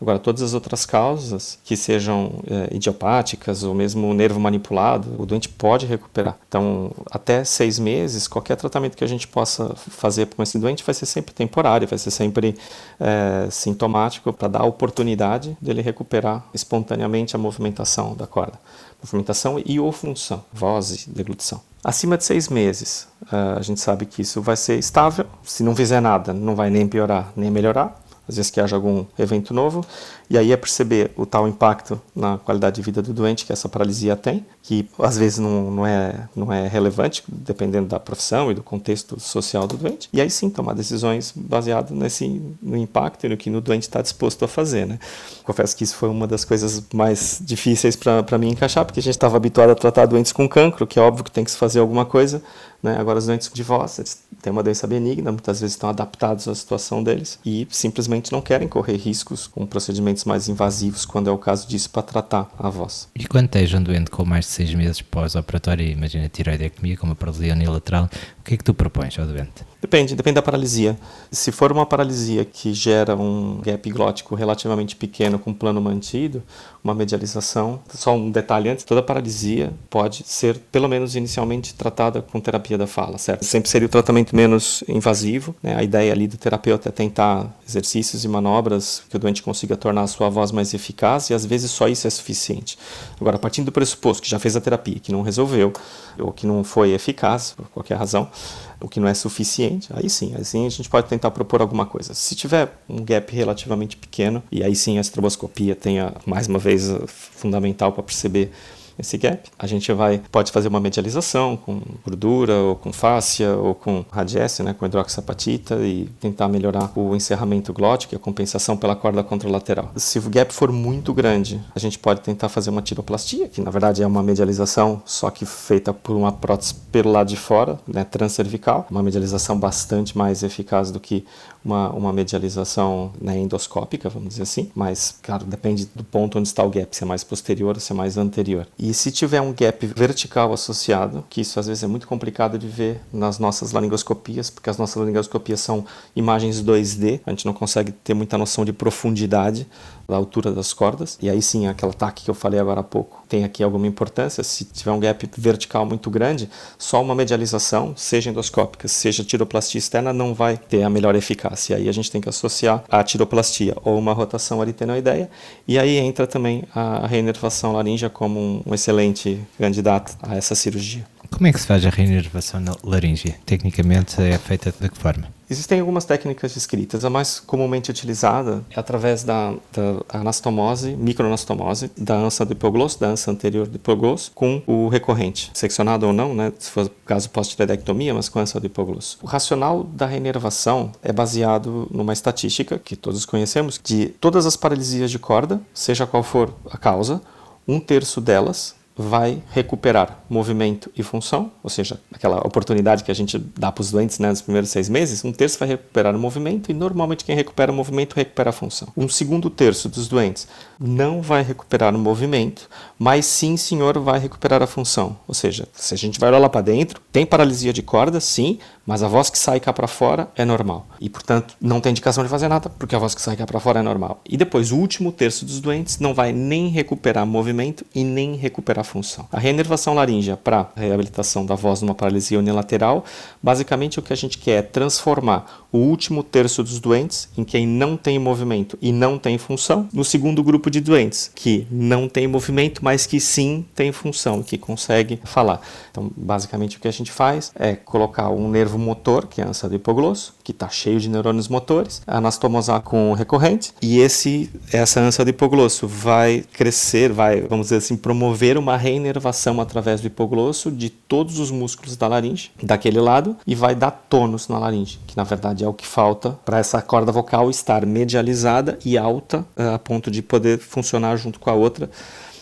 Agora, 0.00 0.18
todas 0.18 0.42
as 0.42 0.52
outras 0.52 0.84
causas, 0.84 1.58
que 1.64 1.74
sejam 1.74 2.42
é, 2.46 2.76
idiopáticas 2.76 3.62
ou 3.62 3.74
mesmo 3.74 4.12
nervo 4.12 4.38
manipulado, 4.38 5.14
o 5.18 5.24
doente 5.24 5.48
pode 5.48 5.86
recuperar. 5.86 6.36
Então, 6.46 6.90
até 7.10 7.44
seis 7.44 7.78
meses, 7.78 8.28
qualquer 8.28 8.56
tratamento 8.56 8.94
que 8.94 9.04
a 9.04 9.06
gente 9.06 9.26
possa 9.26 9.74
fazer 9.74 10.26
com 10.26 10.42
esse 10.42 10.58
doente 10.58 10.84
vai 10.84 10.94
ser 10.94 11.06
sempre 11.06 11.32
temporário, 11.32 11.88
vai 11.88 11.98
ser 11.98 12.10
sempre 12.10 12.56
é, 13.00 13.48
sintomático 13.50 14.32
para 14.34 14.48
dar 14.48 14.60
a 14.60 14.66
oportunidade 14.66 15.56
dele 15.62 15.80
recuperar 15.80 16.44
espontaneamente 16.52 17.34
a 17.34 17.38
movimentação 17.38 18.14
da 18.14 18.26
corda. 18.26 18.60
Movimentação 19.02 19.60
e 19.64 19.80
ou 19.80 19.92
função, 19.92 20.44
voz 20.52 21.06
e 21.06 21.10
deglutição. 21.10 21.60
Acima 21.82 22.18
de 22.18 22.24
seis 22.24 22.48
meses, 22.50 23.08
é, 23.32 23.58
a 23.58 23.62
gente 23.62 23.80
sabe 23.80 24.04
que 24.04 24.20
isso 24.20 24.42
vai 24.42 24.56
ser 24.56 24.78
estável. 24.78 25.24
Se 25.42 25.62
não 25.62 25.74
fizer 25.74 26.00
nada, 26.00 26.34
não 26.34 26.54
vai 26.54 26.68
nem 26.68 26.86
piorar 26.86 27.32
nem 27.34 27.50
melhorar 27.50 28.05
às 28.28 28.36
vezes 28.36 28.50
que 28.50 28.60
haja 28.60 28.76
algum 28.76 29.04
evento 29.18 29.54
novo, 29.54 29.84
e 30.28 30.36
aí 30.36 30.52
é 30.52 30.56
perceber 30.56 31.12
o 31.16 31.24
tal 31.24 31.46
impacto 31.46 32.00
na 32.14 32.38
qualidade 32.38 32.76
de 32.76 32.82
vida 32.82 33.00
do 33.00 33.12
doente 33.12 33.46
que 33.46 33.52
essa 33.52 33.68
paralisia 33.68 34.16
tem, 34.16 34.44
que 34.62 34.88
às 34.98 35.16
vezes 35.16 35.38
não, 35.38 35.70
não, 35.70 35.86
é, 35.86 36.28
não 36.34 36.52
é 36.52 36.66
relevante, 36.66 37.22
dependendo 37.28 37.88
da 37.88 38.00
profissão 38.00 38.50
e 38.50 38.54
do 38.54 38.62
contexto 38.62 39.20
social 39.20 39.66
do 39.66 39.76
doente, 39.76 40.08
e 40.12 40.20
aí 40.20 40.28
sim 40.28 40.50
tomar 40.50 40.74
decisões 40.74 41.32
baseadas 41.34 41.92
nesse, 41.92 42.42
no 42.60 42.76
impacto 42.76 43.24
e 43.24 43.28
no 43.28 43.36
que 43.36 43.48
o 43.48 43.60
doente 43.60 43.82
está 43.82 44.02
disposto 44.02 44.44
a 44.44 44.48
fazer. 44.48 44.86
Né? 44.86 44.98
Confesso 45.44 45.76
que 45.76 45.84
isso 45.84 45.94
foi 45.94 46.08
uma 46.08 46.26
das 46.26 46.44
coisas 46.44 46.82
mais 46.92 47.40
difíceis 47.40 47.96
para 47.96 48.38
mim 48.38 48.48
encaixar, 48.48 48.84
porque 48.84 49.00
a 49.00 49.02
gente 49.02 49.14
estava 49.14 49.36
habituado 49.36 49.70
a 49.70 49.74
tratar 49.74 50.06
doentes 50.06 50.32
com 50.32 50.48
cancro, 50.48 50.86
que 50.86 50.98
é 50.98 51.02
óbvio 51.02 51.24
que 51.24 51.30
tem 51.30 51.44
que 51.44 51.50
se 51.50 51.56
fazer 51.56 51.78
alguma 51.78 52.04
coisa, 52.04 52.42
né? 52.82 52.96
Agora, 52.98 53.18
os 53.18 53.26
doentes 53.26 53.50
de 53.52 53.62
voz, 53.62 53.98
eles 53.98 54.22
têm 54.42 54.52
uma 54.52 54.62
doença 54.62 54.86
benigna, 54.86 55.32
muitas 55.32 55.60
vezes 55.60 55.74
estão 55.74 55.88
adaptados 55.88 56.46
à 56.48 56.54
situação 56.54 57.02
deles 57.02 57.38
e 57.44 57.66
simplesmente 57.70 58.32
não 58.32 58.40
querem 58.40 58.68
correr 58.68 58.96
riscos 58.96 59.46
com 59.46 59.66
procedimentos 59.66 60.24
mais 60.24 60.48
invasivos, 60.48 61.04
quando 61.04 61.28
é 61.28 61.32
o 61.32 61.38
caso 61.38 61.66
disso, 61.66 61.90
para 61.90 62.02
tratar 62.02 62.50
a 62.58 62.68
voz. 62.68 63.08
E 63.14 63.26
quando 63.26 63.48
tens 63.48 63.72
um 63.74 63.82
doente 63.82 64.10
com 64.10 64.24
mais 64.24 64.44
de 64.46 64.52
seis 64.52 64.74
meses 64.74 65.02
pós-operatório, 65.02 65.86
imagina 65.86 66.28
tiroidectomia, 66.28 66.96
com 66.96 67.06
uma 67.06 67.14
paralisia 67.14 67.52
unilateral, 67.52 68.08
o 68.40 68.42
que 68.44 68.54
é 68.54 68.56
que 68.56 68.64
tu 68.64 68.74
propões 68.74 69.18
ao 69.18 69.26
doente? 69.26 69.64
Depende, 69.80 70.16
depende 70.16 70.34
da 70.34 70.42
paralisia. 70.42 70.98
Se 71.30 71.52
for 71.52 71.70
uma 71.70 71.86
paralisia 71.86 72.44
que 72.44 72.72
gera 72.72 73.14
um 73.14 73.60
gap 73.60 73.88
glótico 73.90 74.34
relativamente 74.34 74.96
pequeno 74.96 75.38
com 75.38 75.52
plano 75.52 75.80
mantido, 75.80 76.42
uma 76.86 76.94
medialização, 76.94 77.80
só 77.92 78.14
um 78.14 78.30
detalhe 78.30 78.68
antes, 78.68 78.84
toda 78.84 79.02
paralisia 79.02 79.72
pode 79.90 80.22
ser, 80.24 80.56
pelo 80.70 80.88
menos 80.88 81.16
inicialmente, 81.16 81.74
tratada 81.74 82.22
com 82.22 82.40
terapia 82.40 82.78
da 82.78 82.86
fala, 82.86 83.18
certo? 83.18 83.44
Sempre 83.44 83.68
seria 83.68 83.86
o 83.86 83.88
tratamento 83.88 84.34
menos 84.34 84.84
invasivo, 84.88 85.54
né? 85.60 85.74
A 85.76 85.82
ideia 85.82 86.12
ali 86.12 86.28
do 86.28 86.36
terapeuta 86.36 86.88
é 86.88 86.92
tentar 86.92 87.52
exercícios 87.68 88.24
e 88.24 88.28
manobras 88.28 89.02
que 89.10 89.16
o 89.16 89.18
doente 89.18 89.42
consiga 89.42 89.76
tornar 89.76 90.02
a 90.02 90.06
sua 90.06 90.28
voz 90.28 90.52
mais 90.52 90.72
eficaz 90.72 91.28
e 91.30 91.34
às 91.34 91.44
vezes 91.44 91.72
só 91.72 91.88
isso 91.88 92.06
é 92.06 92.10
suficiente. 92.10 92.78
Agora, 93.20 93.38
partindo 93.38 93.66
do 93.66 93.72
pressuposto 93.72 94.22
que 94.22 94.30
já 94.30 94.38
fez 94.38 94.54
a 94.54 94.60
terapia, 94.60 95.00
que 95.00 95.10
não 95.10 95.22
resolveu, 95.22 95.72
ou 96.18 96.32
que 96.32 96.46
não 96.46 96.62
foi 96.62 96.92
eficaz, 96.92 97.52
por 97.56 97.66
qualquer 97.70 97.96
razão, 97.96 98.30
o 98.80 98.88
que 98.88 99.00
não 99.00 99.08
é 99.08 99.14
suficiente, 99.14 99.88
aí 99.94 100.08
sim, 100.10 100.34
aí 100.36 100.44
sim 100.44 100.66
a 100.66 100.68
gente 100.68 100.88
pode 100.88 101.08
tentar 101.08 101.30
propor 101.30 101.60
alguma 101.60 101.86
coisa. 101.86 102.14
Se 102.14 102.34
tiver 102.34 102.72
um 102.88 103.02
gap 103.04 103.34
relativamente 103.34 103.96
pequeno, 103.96 104.42
e 104.50 104.62
aí 104.62 104.76
sim 104.76 104.98
a 104.98 105.00
estroboscopia 105.00 105.74
tenha, 105.74 106.12
mais 106.26 106.46
uma 106.46 106.58
vez, 106.58 106.90
fundamental 107.06 107.92
para 107.92 108.02
perceber 108.02 108.52
esse 108.98 109.16
gap. 109.18 109.50
A 109.58 109.66
gente 109.66 109.92
vai 109.92 110.20
pode 110.30 110.52
fazer 110.52 110.68
uma 110.68 110.80
medialização 110.80 111.56
com 111.56 111.80
gordura 112.04 112.54
ou 112.54 112.76
com 112.76 112.92
fáscia 112.92 113.54
ou 113.56 113.74
com 113.74 114.04
radiesse, 114.10 114.62
né, 114.62 114.74
com 114.74 114.86
hidroxapatita 114.86 115.76
e 115.86 116.06
tentar 116.20 116.48
melhorar 116.48 116.90
o 116.94 117.14
encerramento 117.14 117.72
glótico 117.72 118.14
e 118.14 118.16
a 118.16 118.18
compensação 118.18 118.76
pela 118.76 118.96
corda 118.96 119.22
contralateral. 119.22 119.90
Se 119.96 120.18
o 120.18 120.22
gap 120.30 120.52
for 120.52 120.72
muito 120.72 121.12
grande, 121.12 121.60
a 121.74 121.78
gente 121.78 121.98
pode 121.98 122.20
tentar 122.20 122.48
fazer 122.48 122.70
uma 122.70 122.82
tiroplastia, 122.82 123.48
que 123.48 123.60
na 123.60 123.70
verdade 123.70 124.02
é 124.02 124.06
uma 124.06 124.22
medialização 124.22 125.02
só 125.04 125.30
que 125.30 125.44
feita 125.44 125.92
por 125.92 126.16
uma 126.16 126.32
prótese 126.32 126.74
pelo 126.90 127.10
lado 127.10 127.28
de 127.28 127.36
fora, 127.36 127.78
né, 127.86 128.04
transcervical, 128.04 128.86
uma 128.90 129.02
medialização 129.02 129.58
bastante 129.58 130.16
mais 130.16 130.42
eficaz 130.42 130.90
do 130.90 131.00
que 131.00 131.24
uma, 131.66 131.90
uma 131.90 132.12
medialização 132.12 133.12
né, 133.20 133.36
endoscópica, 133.36 134.08
vamos 134.08 134.30
dizer 134.30 134.44
assim, 134.44 134.70
mas, 134.72 135.18
claro, 135.20 135.44
depende 135.44 135.88
do 135.92 136.04
ponto 136.04 136.38
onde 136.38 136.46
está 136.46 136.62
o 136.62 136.70
gap, 136.70 136.94
se 136.96 137.02
é 137.02 137.06
mais 137.06 137.24
posterior 137.24 137.74
ou 137.74 137.80
se 137.80 137.92
é 137.92 137.94
mais 137.94 138.16
anterior. 138.16 138.68
E 138.78 138.94
se 138.94 139.10
tiver 139.10 139.40
um 139.40 139.52
gap 139.52 139.84
vertical 139.84 140.52
associado, 140.52 141.24
que 141.28 141.40
isso 141.40 141.58
às 141.58 141.66
vezes 141.66 141.82
é 141.82 141.86
muito 141.88 142.06
complicado 142.06 142.56
de 142.56 142.68
ver 142.68 143.00
nas 143.12 143.40
nossas 143.40 143.72
laringoscopias, 143.72 144.48
porque 144.48 144.70
as 144.70 144.78
nossas 144.78 144.94
laringoscopias 144.96 145.60
são 145.60 145.84
imagens 146.14 146.62
2D, 146.62 147.20
a 147.26 147.30
gente 147.30 147.44
não 147.44 147.52
consegue 147.52 147.90
ter 147.90 148.14
muita 148.14 148.38
noção 148.38 148.64
de 148.64 148.72
profundidade 148.72 149.66
da 150.08 150.16
altura 150.16 150.52
das 150.52 150.72
cordas, 150.72 151.18
e 151.20 151.28
aí 151.28 151.42
sim 151.42 151.66
aquele 151.66 151.92
ataque 151.92 152.24
que 152.24 152.30
eu 152.30 152.34
falei 152.34 152.60
agora 152.60 152.80
há 152.80 152.84
pouco 152.84 153.16
tem 153.28 153.44
aqui 153.44 153.62
alguma 153.62 153.86
importância. 153.86 154.42
Se 154.42 154.64
tiver 154.64 154.92
um 154.92 155.00
gap 155.00 155.28
vertical 155.36 155.84
muito 155.84 156.10
grande, 156.10 156.48
só 156.78 157.02
uma 157.02 157.14
medialização, 157.14 157.94
seja 157.96 158.30
endoscópica, 158.30 158.88
seja 158.88 159.24
tiroplastia 159.24 159.78
externa, 159.78 160.12
não 160.12 160.34
vai 160.34 160.56
ter 160.56 160.82
a 160.82 160.90
melhor 160.90 161.14
eficácia. 161.14 161.74
E 161.74 161.82
aí 161.82 161.88
a 161.88 161.92
gente 161.92 162.10
tem 162.10 162.20
que 162.20 162.28
associar 162.28 162.84
a 162.88 163.02
tiroplastia 163.02 163.76
ou 163.82 163.98
uma 163.98 164.12
rotação 164.12 164.60
aritenoideia, 164.60 165.30
e 165.66 165.78
aí 165.78 165.96
entra 165.96 166.26
também 166.26 166.64
a 166.74 167.06
reinervação 167.06 167.72
laríngea 167.72 168.08
como 168.08 168.62
um, 168.66 168.74
excelente 168.74 169.40
candidato 169.58 170.16
a 170.22 170.36
essa 170.36 170.54
cirurgia. 170.54 171.04
Como 171.30 171.46
é 171.46 171.52
que 171.52 171.60
se 171.60 171.66
faz 171.66 171.84
a 171.84 171.90
reinervação 171.90 172.62
laríngea? 172.84 173.34
Tecnicamente 173.44 174.22
é 174.22 174.38
feita 174.38 174.72
de 174.78 174.88
que 174.88 174.96
forma? 174.96 175.35
Existem 175.48 175.78
algumas 175.80 176.04
técnicas 176.04 176.54
descritas. 176.54 177.04
A 177.04 177.10
mais 177.10 177.38
comumente 177.38 177.90
utilizada 177.90 178.64
é 178.70 178.80
através 178.80 179.22
da, 179.22 179.52
da 179.72 180.18
anastomose, 180.18 180.96
microanastomose, 180.96 181.90
da 181.96 182.16
ansa 182.16 182.44
do 182.44 182.52
hipoglosso, 182.52 182.98
da 182.98 183.08
ansa 183.08 183.30
anterior 183.30 183.66
do 183.66 183.76
hipoglosso, 183.76 184.32
com 184.34 184.60
o 184.66 184.88
recorrente, 184.88 185.50
seccionado 185.54 186.06
ou 186.06 186.12
não, 186.12 186.34
né, 186.34 186.52
se 186.58 186.70
for 186.70 186.90
caso 187.04 187.30
pós-tireoidectomia, 187.30 188.12
mas 188.12 188.28
com 188.28 188.40
ansa 188.40 188.58
do 188.58 188.66
hipoglosso. 188.66 189.18
O 189.22 189.26
racional 189.26 189.84
da 189.84 190.06
reinervação 190.06 190.90
é 191.02 191.12
baseado 191.12 191.86
numa 191.90 192.12
estatística 192.12 192.78
que 192.78 192.96
todos 192.96 193.24
conhecemos, 193.24 193.80
de 193.82 194.06
todas 194.20 194.46
as 194.46 194.56
paralisias 194.56 195.10
de 195.10 195.18
corda, 195.18 195.60
seja 195.72 196.06
qual 196.06 196.22
for 196.22 196.52
a 196.70 196.76
causa, 196.76 197.22
um 197.68 197.78
terço 197.78 198.20
delas 198.20 198.74
vai 198.96 199.42
recuperar 199.50 200.24
movimento 200.28 200.90
e 200.96 201.02
função, 201.02 201.52
ou 201.62 201.68
seja, 201.68 202.00
aquela 202.12 202.38
oportunidade 202.38 203.04
que 203.04 203.10
a 203.10 203.14
gente 203.14 203.38
dá 203.38 203.70
para 203.70 203.82
os 203.82 203.90
doentes 203.90 204.18
né, 204.18 204.30
nos 204.30 204.40
primeiros 204.40 204.70
seis 204.70 204.88
meses, 204.88 205.22
um 205.22 205.32
terço 205.32 205.58
vai 205.58 205.68
recuperar 205.68 206.16
o 206.16 206.18
movimento 206.18 206.70
e 206.70 206.74
normalmente 206.74 207.24
quem 207.24 207.36
recupera 207.36 207.70
o 207.70 207.74
movimento 207.74 208.14
recupera 208.14 208.50
a 208.50 208.52
função. 208.52 208.88
Um 208.96 209.08
segundo 209.08 209.50
terço 209.50 209.88
dos 209.88 210.08
doentes 210.08 210.48
não 210.80 211.20
vai 211.20 211.42
recuperar 211.42 211.94
o 211.94 211.98
movimento, 211.98 212.68
mas 212.98 213.26
sim, 213.26 213.56
senhor, 213.56 213.98
vai 213.98 214.18
recuperar 214.18 214.62
a 214.62 214.66
função. 214.66 215.18
Ou 215.28 215.34
seja, 215.34 215.68
se 215.74 215.92
a 215.92 215.96
gente 215.96 216.18
vai 216.18 216.30
olhar 216.30 216.38
lá 216.38 216.48
para 216.48 216.62
dentro, 216.62 217.00
tem 217.12 217.26
paralisia 217.26 217.72
de 217.72 217.82
corda, 217.82 218.18
sim, 218.18 218.58
mas 218.86 219.02
a 219.02 219.08
voz 219.08 219.28
que 219.28 219.38
sai 219.38 219.58
cá 219.60 219.72
para 219.72 219.88
fora 219.88 220.28
é 220.36 220.44
normal. 220.44 220.86
E, 221.00 221.10
portanto, 221.10 221.54
não 221.60 221.80
tem 221.80 221.90
indicação 221.90 222.22
de 222.22 222.30
fazer 222.30 222.48
nada, 222.48 222.70
porque 222.70 222.94
a 222.94 222.98
voz 222.98 223.14
que 223.14 223.20
sai 223.20 223.36
cá 223.36 223.44
para 223.46 223.60
fora 223.60 223.80
é 223.80 223.82
normal. 223.82 224.20
E 224.24 224.36
depois, 224.36 224.70
o 224.70 224.76
último 224.76 225.10
terço 225.10 225.44
dos 225.44 225.60
doentes 225.60 225.98
não 225.98 226.14
vai 226.14 226.32
nem 226.32 226.68
recuperar 226.68 227.26
movimento 227.26 227.84
e 227.94 228.04
nem 228.04 228.36
recuperar 228.36 228.85
função. 228.86 229.26
A 229.32 229.38
reinervação 229.38 229.94
laríngea 229.94 230.36
para 230.36 230.70
reabilitação 230.76 231.44
da 231.44 231.54
voz 231.54 231.82
numa 231.82 231.94
paralisia 231.94 232.38
unilateral, 232.38 233.04
basicamente 233.42 233.98
o 233.98 234.02
que 234.02 234.12
a 234.12 234.16
gente 234.16 234.38
quer 234.38 234.58
é 234.58 234.62
transformar 234.62 235.66
o 235.72 235.78
último 235.78 236.22
terço 236.22 236.62
dos 236.62 236.78
doentes, 236.78 237.28
em 237.36 237.44
quem 237.44 237.66
não 237.66 237.96
tem 237.96 238.18
movimento 238.18 238.78
e 238.80 238.92
não 238.92 239.18
tem 239.18 239.36
função, 239.36 239.88
no 239.92 240.04
segundo 240.04 240.42
grupo 240.42 240.70
de 240.70 240.80
doentes, 240.80 241.30
que 241.34 241.66
não 241.70 242.08
tem 242.08 242.26
movimento, 242.26 242.84
mas 242.84 243.06
que 243.06 243.20
sim 243.20 243.64
tem 243.74 243.90
função, 243.92 244.42
que 244.42 244.56
consegue 244.56 245.20
falar. 245.24 245.60
Então, 245.90 246.10
basicamente 246.16 246.76
o 246.76 246.80
que 246.80 246.88
a 246.88 246.92
gente 246.92 247.10
faz 247.10 247.52
é 247.54 247.74
colocar 247.74 248.30
um 248.30 248.48
nervo 248.48 248.66
nervo 248.66 248.78
motor, 248.78 249.26
que 249.26 249.40
é 249.40 249.44
a 249.44 249.48
ânsia 249.48 249.68
do 249.68 249.76
hipoglosso, 249.76 250.34
que 250.46 250.52
está 250.52 250.68
cheio 250.68 251.00
de 251.00 251.08
neurônios 251.08 251.48
motores, 251.48 252.00
anastomosar 252.06 252.80
com 252.80 253.12
recorrente, 253.14 253.72
e 253.82 253.98
esse, 253.98 254.48
essa 254.72 255.00
ânsia 255.00 255.24
do 255.24 255.30
hipoglosso 255.30 255.88
vai 255.88 256.44
crescer, 256.52 257.12
vai, 257.12 257.40
vamos 257.40 257.66
dizer 257.66 257.78
assim, 257.78 257.96
promover 257.96 258.56
uma 258.56 258.76
reinervação 258.76 259.60
através 259.60 260.00
do 260.00 260.06
hipoglosso 260.06 260.70
de 260.70 260.88
todos 260.88 261.40
os 261.40 261.50
músculos 261.50 261.96
da 261.96 262.06
laringe, 262.06 262.52
daquele 262.62 263.00
lado, 263.00 263.36
e 263.44 263.56
vai 263.56 263.74
dar 263.74 263.90
tônus 263.90 264.46
na 264.46 264.56
laringe, 264.56 265.00
que 265.04 265.16
na 265.16 265.24
verdade 265.24 265.64
é 265.64 265.68
o 265.68 265.74
que 265.74 265.84
falta 265.84 266.38
para 266.44 266.60
essa 266.60 266.80
corda 266.80 267.10
vocal 267.10 267.50
estar 267.50 267.84
medializada 267.84 268.78
e 268.84 268.96
alta 268.96 269.44
eh, 269.56 269.74
a 269.74 269.80
ponto 269.80 270.12
de 270.12 270.22
poder 270.22 270.60
funcionar 270.60 271.16
junto 271.16 271.40
com 271.40 271.50
a 271.50 271.54
outra. 271.54 271.90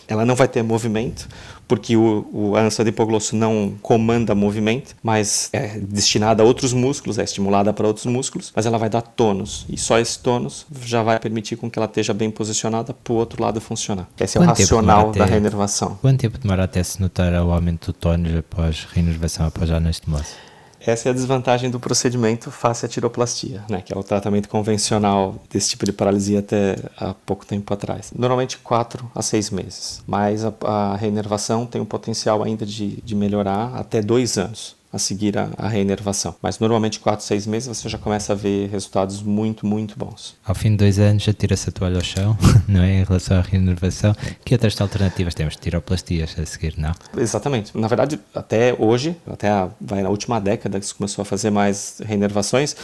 Ela 0.07 0.23
não 0.23 0.35
vai 0.35 0.47
ter 0.47 0.61
movimento, 0.61 1.27
porque 1.67 1.95
o, 1.95 2.27
o, 2.31 2.55
a 2.55 2.61
ânsia 2.61 2.83
de 2.83 2.89
hipoglosso 2.89 3.35
não 3.35 3.73
comanda 3.81 4.35
movimento, 4.35 4.95
mas 5.01 5.49
é 5.51 5.77
destinada 5.79 6.43
a 6.43 6.45
outros 6.45 6.73
músculos, 6.73 7.17
é 7.17 7.23
estimulada 7.23 7.73
para 7.73 7.87
outros 7.87 8.05
músculos, 8.05 8.51
mas 8.55 8.65
ela 8.65 8.77
vai 8.77 8.89
dar 8.89 9.01
tônus, 9.01 9.65
e 9.69 9.77
só 9.77 9.99
esse 9.99 10.19
tônus 10.19 10.65
já 10.81 11.03
vai 11.03 11.19
permitir 11.19 11.55
com 11.55 11.69
que 11.69 11.79
ela 11.79 11.87
esteja 11.87 12.13
bem 12.13 12.29
posicionada 12.29 12.93
para 12.93 13.13
o 13.13 13.15
outro 13.15 13.41
lado 13.41 13.59
funcionar. 13.59 14.07
Esse 14.19 14.37
é 14.37 14.41
Quanto 14.41 14.49
o 14.49 14.51
racional 14.51 15.11
da 15.11 15.25
reinervação. 15.25 15.97
Quanto 16.01 16.19
tempo 16.19 16.37
demora 16.37 16.63
até 16.63 16.83
se 16.83 17.01
notar 17.01 17.33
o 17.33 17.51
aumento 17.51 17.87
do 17.87 17.93
tônus 17.93 18.35
após 18.35 18.87
reinervação, 18.91 19.45
após 19.47 19.71
a 19.71 19.77
anestomose? 19.77 20.45
Essa 20.85 21.09
é 21.09 21.11
a 21.11 21.13
desvantagem 21.13 21.69
do 21.69 21.79
procedimento 21.79 22.51
face 22.51 22.85
à 22.85 22.89
tiroplastia, 22.89 23.63
né, 23.69 23.81
que 23.81 23.91
é 23.91 23.97
o 23.97 24.03
tratamento 24.03 24.47
convencional 24.47 25.35
desse 25.49 25.69
tipo 25.69 25.85
de 25.85 25.91
paralisia 25.91 26.39
até 26.39 26.75
há 26.97 27.13
pouco 27.13 27.45
tempo 27.45 27.73
atrás. 27.73 28.11
Normalmente 28.15 28.57
4 28.59 29.11
a 29.13 29.21
6 29.21 29.49
meses, 29.49 30.03
mas 30.05 30.45
a, 30.45 30.53
a 30.61 30.95
reinervação 30.95 31.65
tem 31.65 31.81
o 31.81 31.85
potencial 31.85 32.43
ainda 32.43 32.65
de, 32.65 33.01
de 33.01 33.15
melhorar 33.15 33.73
até 33.75 34.01
2 34.01 34.37
anos 34.37 34.75
a 34.95 34.99
seguir 34.99 35.37
a, 35.37 35.49
a 35.57 35.67
reinervação. 35.67 36.33
Mas 36.41 36.57
normalmente 36.57 36.99
4, 37.01 37.23
6 37.25 37.47
meses 37.47 37.77
você 37.77 37.89
já 37.89 37.97
começa 37.97 38.31
a 38.31 38.35
ver 38.35 38.69
resultados 38.69 39.21
muito, 39.21 39.65
muito 39.65 39.99
bons. 39.99 40.35
Ao 40.45 40.55
fim 40.55 40.71
de 40.71 40.77
dois 40.77 40.97
anos 40.99 41.23
já 41.23 41.33
tira-se 41.33 41.69
a 41.69 41.71
toalha 41.71 41.97
ao 41.97 42.03
chão, 42.03 42.37
não 42.65 42.81
é? 42.81 43.01
Em 43.01 43.03
relação 43.03 43.37
à 43.37 43.41
reinervação. 43.41 44.15
Que 44.45 44.53
outras 44.53 44.79
alternativas 44.79 45.33
temos? 45.33 45.57
Tiroplastias 45.57 46.39
a 46.39 46.45
seguir, 46.45 46.75
não? 46.77 46.93
Exatamente. 47.17 47.77
Na 47.77 47.89
verdade, 47.89 48.17
até 48.33 48.73
hoje, 48.79 49.17
até 49.29 49.49
a, 49.49 49.69
vai 49.81 50.01
na 50.01 50.09
última 50.09 50.39
década 50.39 50.79
que 50.79 50.85
se 50.85 50.95
começou 50.95 51.23
a 51.23 51.25
fazer 51.25 51.49
mais 51.49 52.01
reinervações, 52.05 52.75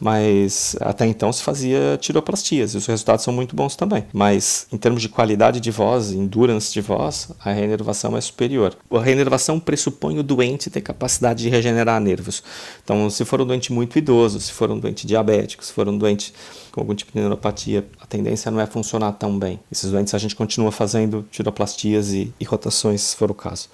mas 0.00 0.76
até 0.80 1.06
então 1.06 1.32
se 1.32 1.42
fazia 1.42 1.98
tiroplastias 2.00 2.74
e 2.74 2.76
os 2.76 2.86
resultados 2.86 3.24
são 3.24 3.32
muito 3.32 3.54
bons 3.54 3.76
também. 3.76 4.04
Mas 4.12 4.66
em 4.72 4.76
termos 4.76 5.02
de 5.02 5.08
qualidade 5.08 5.60
de 5.60 5.70
voz, 5.70 6.12
endurance 6.12 6.72
de 6.72 6.80
voz, 6.80 7.30
a 7.44 7.52
reinervação 7.52 8.16
é 8.16 8.20
superior. 8.20 8.76
A 8.90 9.00
reinervação 9.00 9.58
pressupõe 9.58 10.18
o 10.18 10.22
doente 10.22 10.70
ter 10.70 10.80
capacidade 10.80 11.42
de 11.42 11.48
regenerar 11.48 12.00
nervos. 12.00 12.42
Então, 12.82 13.08
se 13.10 13.24
for 13.24 13.40
um 13.40 13.46
doente 13.46 13.72
muito 13.72 13.98
idoso, 13.98 14.40
se 14.40 14.52
for 14.52 14.70
um 14.70 14.78
doente 14.78 15.06
diabético, 15.06 15.64
se 15.64 15.72
for 15.72 15.88
um 15.88 15.96
doente 15.96 16.32
com 16.70 16.80
algum 16.80 16.94
tipo 16.94 17.12
de 17.12 17.18
neuropatia, 17.18 17.86
a 18.00 18.06
tendência 18.06 18.50
não 18.50 18.60
é 18.60 18.66
funcionar 18.66 19.12
tão 19.12 19.38
bem. 19.38 19.58
Esses 19.70 19.90
doentes 19.90 20.14
a 20.14 20.18
gente 20.18 20.36
continua 20.36 20.70
fazendo 20.70 21.26
tiroplastias 21.30 22.12
e, 22.12 22.32
e 22.38 22.44
rotações, 22.44 23.00
se 23.00 23.16
for 23.16 23.30
o 23.30 23.34
caso. 23.34 23.68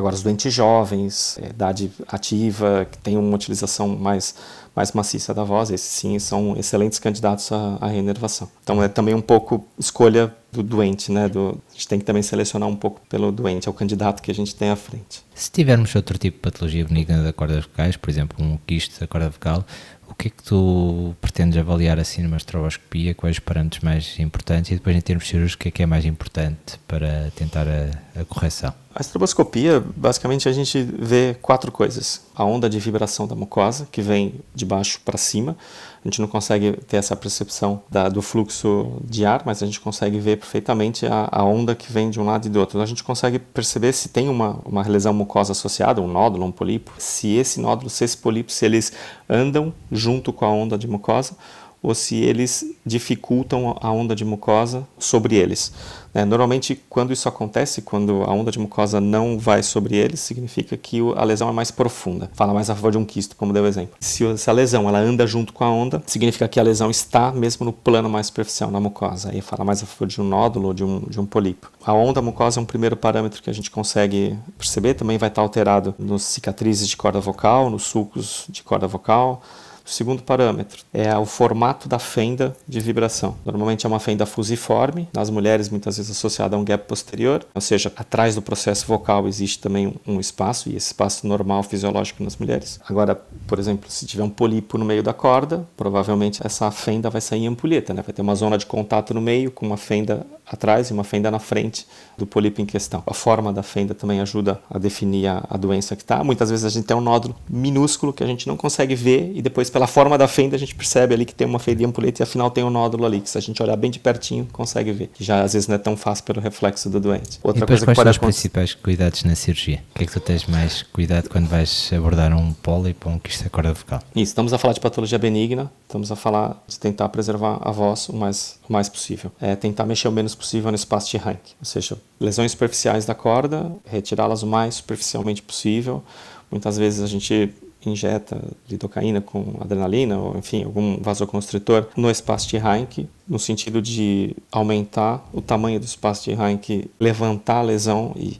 Agora, 0.00 0.14
os 0.14 0.22
doentes 0.22 0.50
jovens, 0.54 1.38
é, 1.42 1.50
idade 1.50 1.92
ativa, 2.08 2.88
que 2.90 2.96
tem 2.96 3.18
uma 3.18 3.34
utilização 3.34 3.86
mais, 3.86 4.34
mais 4.74 4.92
maciça 4.92 5.34
da 5.34 5.44
voz, 5.44 5.70
esses 5.70 5.90
sim 5.90 6.18
são 6.18 6.56
excelentes 6.56 6.98
candidatos 6.98 7.52
à, 7.52 7.76
à 7.78 7.86
reinervação. 7.86 8.48
Então, 8.62 8.82
é 8.82 8.88
também 8.88 9.12
um 9.12 9.20
pouco 9.20 9.62
escolha 9.78 10.34
do 10.50 10.62
doente, 10.62 11.12
né? 11.12 11.28
Do, 11.28 11.60
a 11.68 11.74
gente 11.74 11.86
tem 11.86 11.98
que 11.98 12.04
também 12.06 12.22
selecionar 12.22 12.66
um 12.66 12.74
pouco 12.74 13.02
pelo 13.10 13.30
doente, 13.30 13.68
é 13.68 13.70
o 13.70 13.74
candidato 13.74 14.22
que 14.22 14.30
a 14.30 14.34
gente 14.34 14.54
tem 14.54 14.70
à 14.70 14.76
frente. 14.76 15.22
Se 15.34 15.50
tivermos 15.50 15.94
outro 15.94 16.16
tipo 16.16 16.38
de 16.38 16.40
patologia 16.40 16.82
benigna 16.82 17.22
da 17.22 17.34
corda 17.34 17.60
vocais, 17.60 17.94
por 17.94 18.08
exemplo, 18.08 18.42
um 18.42 18.56
quiste 18.66 18.98
da 18.98 19.06
corda 19.06 19.28
vocal, 19.28 19.66
o 20.08 20.14
que 20.14 20.28
é 20.28 20.30
que 20.30 20.42
tu 20.42 21.14
pretendes 21.20 21.58
avaliar 21.58 21.98
assim 21.98 22.22
numa 22.22 22.38
estroboscopia? 22.38 23.14
Quais 23.14 23.36
os 23.36 23.40
parâmetros 23.40 23.82
mais 23.82 24.18
importantes? 24.18 24.70
E 24.70 24.74
depois, 24.76 24.96
em 24.96 25.00
termos 25.00 25.28
cirúrgicos, 25.28 25.56
o 25.56 25.58
que 25.58 25.68
é 25.68 25.70
que 25.70 25.82
é 25.82 25.86
mais 25.86 26.06
importante 26.06 26.80
para 26.88 27.30
tentar 27.36 27.66
a, 27.68 28.20
a 28.20 28.24
correção? 28.24 28.72
A 28.92 29.00
estroboscopia, 29.00 29.80
basicamente, 29.96 30.48
a 30.48 30.52
gente 30.52 30.82
vê 30.82 31.36
quatro 31.40 31.70
coisas. 31.70 32.22
A 32.34 32.44
onda 32.44 32.68
de 32.68 32.80
vibração 32.80 33.24
da 33.24 33.36
mucosa, 33.36 33.86
que 33.90 34.02
vem 34.02 34.40
de 34.52 34.66
baixo 34.66 35.00
para 35.04 35.16
cima. 35.16 35.56
A 36.04 36.08
gente 36.08 36.20
não 36.20 36.26
consegue 36.26 36.72
ter 36.88 36.96
essa 36.96 37.14
percepção 37.14 37.82
da, 37.88 38.08
do 38.08 38.20
fluxo 38.20 39.00
de 39.04 39.24
ar, 39.24 39.42
mas 39.46 39.62
a 39.62 39.66
gente 39.66 39.80
consegue 39.80 40.18
ver 40.18 40.38
perfeitamente 40.38 41.06
a, 41.06 41.28
a, 41.30 41.44
onda 41.44 41.72
que 41.76 41.92
vem 41.92 42.10
de 42.10 42.18
um 42.18 42.24
lado 42.24 42.46
e 42.46 42.50
do 42.50 42.58
outro. 42.58 42.80
A 42.80 42.86
gente 42.86 43.04
consegue 43.04 43.38
perceber 43.38 43.92
se 43.92 44.08
tem 44.08 44.28
uma, 44.28 44.58
uma 44.64 44.82
lesão 44.82 45.14
mucosa 45.14 45.52
associada, 45.52 46.02
um 46.02 46.08
nódulo, 46.08 46.44
um 46.44 46.50
polipo. 46.50 46.90
Se 46.98 47.36
esse 47.36 47.60
nódulo, 47.60 47.88
se 47.88 48.02
esse 48.02 48.16
polipo, 48.16 48.50
se 48.50 48.64
eles 48.64 48.92
andam 49.28 49.72
junto 49.92 50.32
com 50.32 50.44
a 50.44 50.50
onda 50.50 50.76
de 50.76 50.88
mucosa 50.88 51.36
ou 51.82 51.94
se 51.94 52.16
eles 52.16 52.64
dificultam 52.84 53.76
a 53.80 53.90
onda 53.90 54.14
de 54.14 54.24
mucosa 54.24 54.86
sobre 54.98 55.36
eles. 55.36 55.72
Né? 56.12 56.24
Normalmente, 56.24 56.80
quando 56.88 57.12
isso 57.12 57.28
acontece, 57.28 57.82
quando 57.82 58.22
a 58.24 58.32
onda 58.32 58.50
de 58.50 58.58
mucosa 58.58 59.00
não 59.00 59.38
vai 59.38 59.62
sobre 59.62 59.96
eles, 59.96 60.20
significa 60.20 60.76
que 60.76 61.00
a 61.16 61.24
lesão 61.24 61.48
é 61.48 61.52
mais 61.52 61.70
profunda. 61.70 62.30
Fala 62.34 62.52
mais 62.52 62.68
a 62.68 62.74
favor 62.74 62.92
de 62.92 62.98
um 62.98 63.04
quisto, 63.04 63.36
como 63.36 63.52
deu 63.52 63.64
o 63.64 63.66
exemplo. 63.66 63.96
Se, 64.00 64.24
a 64.24 64.52
lesão 64.52 64.88
ela 64.88 64.98
anda 64.98 65.26
junto 65.26 65.52
com 65.52 65.64
a 65.64 65.70
onda, 65.70 66.02
significa 66.06 66.48
que 66.48 66.60
a 66.60 66.62
lesão 66.62 66.90
está 66.90 67.32
mesmo 67.32 67.64
no 67.64 67.72
plano 67.72 68.10
mais 68.10 68.26
superficial, 68.26 68.70
na 68.70 68.80
mucosa. 68.80 69.30
Aí 69.30 69.40
fala 69.40 69.64
mais 69.64 69.82
a 69.82 69.86
favor 69.86 70.06
de 70.06 70.20
um 70.20 70.24
nódulo 70.24 70.68
ou 70.68 70.74
de 70.74 70.84
um, 70.84 71.00
de 71.00 71.20
um 71.20 71.24
polipo. 71.24 71.70
A 71.84 71.92
onda 71.92 72.20
mucosa 72.20 72.60
é 72.60 72.62
um 72.62 72.66
primeiro 72.66 72.96
parâmetro 72.96 73.42
que 73.42 73.48
a 73.48 73.54
gente 73.54 73.70
consegue 73.70 74.36
perceber, 74.58 74.94
também 74.94 75.16
vai 75.16 75.28
estar 75.28 75.42
alterado 75.42 75.94
nos 75.98 76.22
cicatrizes 76.24 76.88
de 76.88 76.96
corda 76.96 77.20
vocal, 77.20 77.70
nos 77.70 77.84
sulcos 77.84 78.44
de 78.48 78.62
corda 78.62 78.86
vocal, 78.86 79.42
Segundo 79.90 80.22
parâmetro 80.22 80.84
é 80.94 81.16
o 81.18 81.26
formato 81.26 81.88
da 81.88 81.98
fenda 81.98 82.56
de 82.66 82.78
vibração. 82.78 83.34
Normalmente 83.44 83.84
é 83.84 83.88
uma 83.88 83.98
fenda 83.98 84.24
fusiforme, 84.24 85.08
nas 85.12 85.28
mulheres 85.30 85.68
muitas 85.68 85.96
vezes 85.96 86.12
associada 86.12 86.54
a 86.54 86.58
um 86.58 86.64
gap 86.64 86.86
posterior, 86.86 87.44
ou 87.52 87.60
seja, 87.60 87.92
atrás 87.96 88.36
do 88.36 88.40
processo 88.40 88.86
vocal 88.86 89.26
existe 89.26 89.58
também 89.58 89.92
um 90.06 90.20
espaço, 90.20 90.68
e 90.68 90.76
esse 90.76 90.86
espaço 90.86 91.26
normal 91.26 91.64
fisiológico 91.64 92.22
nas 92.22 92.36
mulheres. 92.36 92.78
Agora, 92.88 93.20
por 93.48 93.58
exemplo, 93.58 93.90
se 93.90 94.06
tiver 94.06 94.22
um 94.22 94.30
polipo 94.30 94.78
no 94.78 94.84
meio 94.84 95.02
da 95.02 95.12
corda, 95.12 95.66
provavelmente 95.76 96.40
essa 96.44 96.70
fenda 96.70 97.10
vai 97.10 97.20
sair 97.20 97.40
em 97.40 97.48
ampulheta, 97.48 97.92
né? 97.92 98.00
vai 98.02 98.14
ter 98.14 98.22
uma 98.22 98.36
zona 98.36 98.56
de 98.56 98.66
contato 98.66 99.12
no 99.12 99.20
meio 99.20 99.50
com 99.50 99.66
uma 99.66 99.76
fenda 99.76 100.24
atrás 100.50 100.90
e 100.90 100.92
uma 100.92 101.04
fenda 101.04 101.30
na 101.30 101.38
frente 101.38 101.86
do 102.18 102.26
polipo 102.26 102.60
em 102.60 102.66
questão. 102.66 103.02
A 103.06 103.14
forma 103.14 103.52
da 103.52 103.62
fenda 103.62 103.94
também 103.94 104.20
ajuda 104.20 104.60
a 104.68 104.78
definir 104.78 105.28
a, 105.28 105.44
a 105.48 105.56
doença 105.56 105.94
que 105.94 106.02
está. 106.02 106.24
Muitas 106.24 106.50
vezes 106.50 106.64
a 106.64 106.68
gente 106.68 106.86
tem 106.86 106.96
um 106.96 107.00
nódulo 107.00 107.36
minúsculo 107.48 108.12
que 108.12 108.24
a 108.24 108.26
gente 108.26 108.48
não 108.48 108.56
consegue 108.56 108.94
ver 108.96 109.30
e 109.34 109.40
depois 109.40 109.70
pela 109.70 109.79
forma 109.86 110.16
da 110.18 110.28
fenda 110.28 110.56
a 110.56 110.58
gente 110.58 110.74
percebe 110.74 111.14
ali 111.14 111.24
que 111.24 111.34
tem 111.34 111.46
uma 111.46 111.58
fenda 111.58 111.86
ampulheta 111.86 112.22
e 112.22 112.24
afinal 112.24 112.50
tem 112.50 112.64
um 112.64 112.70
nódulo 112.70 113.04
ali 113.04 113.20
que 113.20 113.30
se 113.30 113.38
a 113.38 113.40
gente 113.40 113.62
olhar 113.62 113.76
bem 113.76 113.90
de 113.90 113.98
pertinho 113.98 114.46
consegue 114.52 114.92
ver. 114.92 115.10
Que 115.14 115.24
já 115.24 115.42
às 115.42 115.52
vezes 115.52 115.68
não 115.68 115.76
é 115.76 115.78
tão 115.78 115.96
fácil 115.96 116.24
pelo 116.24 116.40
reflexo 116.40 116.88
do 116.90 117.00
doente. 117.00 117.38
Outra 117.42 117.58
e 117.58 117.60
depois, 117.60 117.84
coisa 117.84 117.86
quais 117.86 118.16
que 118.16 118.20
são 118.20 118.28
os 118.28 118.36
principais 118.36 118.74
cuidados 118.74 119.24
na 119.24 119.34
cirurgia? 119.34 119.82
O 119.94 119.98
que 119.98 120.04
é 120.04 120.06
que 120.06 120.12
tu 120.12 120.20
tens 120.20 120.46
mais 120.46 120.82
cuidado 120.82 121.28
quando 121.28 121.48
vais 121.48 121.90
abordar 121.92 122.32
um 122.32 122.52
pólipo 122.52 123.08
ou 123.08 123.14
um 123.14 123.18
quiste 123.18 123.44
da 123.44 123.50
corda 123.50 123.72
vocal? 123.72 124.00
Isso, 124.14 124.30
estamos 124.30 124.52
a 124.52 124.58
falar 124.58 124.74
de 124.74 124.80
patologia 124.80 125.18
benigna, 125.18 125.70
estamos 125.82 126.10
a 126.10 126.16
falar 126.16 126.62
de 126.66 126.78
tentar 126.78 127.08
preservar 127.08 127.58
a 127.60 127.70
voz 127.70 128.08
o 128.08 128.16
mais, 128.16 128.58
o 128.68 128.72
mais 128.72 128.88
possível. 128.88 129.30
É 129.40 129.56
tentar 129.56 129.86
mexer 129.86 130.08
o 130.08 130.12
menos 130.12 130.34
possível 130.34 130.70
no 130.70 130.76
espaço 130.76 131.10
de 131.10 131.16
rank, 131.16 131.40
ou 131.58 131.64
seja, 131.64 131.96
lesões 132.18 132.52
superficiais 132.52 133.04
da 133.04 133.14
corda, 133.14 133.72
retirá-las 133.84 134.42
o 134.42 134.46
mais 134.46 134.76
superficialmente 134.76 135.42
possível. 135.42 136.02
Muitas 136.50 136.76
vezes 136.76 137.00
a 137.02 137.06
gente 137.06 137.52
injeta 137.88 138.42
lidocaína 138.68 139.20
com 139.20 139.56
adrenalina 139.60 140.18
ou 140.18 140.36
enfim 140.36 140.64
algum 140.64 141.00
vasoconstritor 141.00 141.86
no 141.96 142.10
espaço 142.10 142.48
de 142.48 142.58
Rank 142.58 143.06
no 143.30 143.38
sentido 143.38 143.80
de 143.80 144.36
aumentar 144.50 145.24
o 145.32 145.40
tamanho 145.40 145.78
do 145.78 145.86
espaço 145.86 146.24
de 146.24 146.34
Rank, 146.34 146.90
levantar 146.98 147.58
a 147.58 147.62
lesão 147.62 148.12
e 148.16 148.36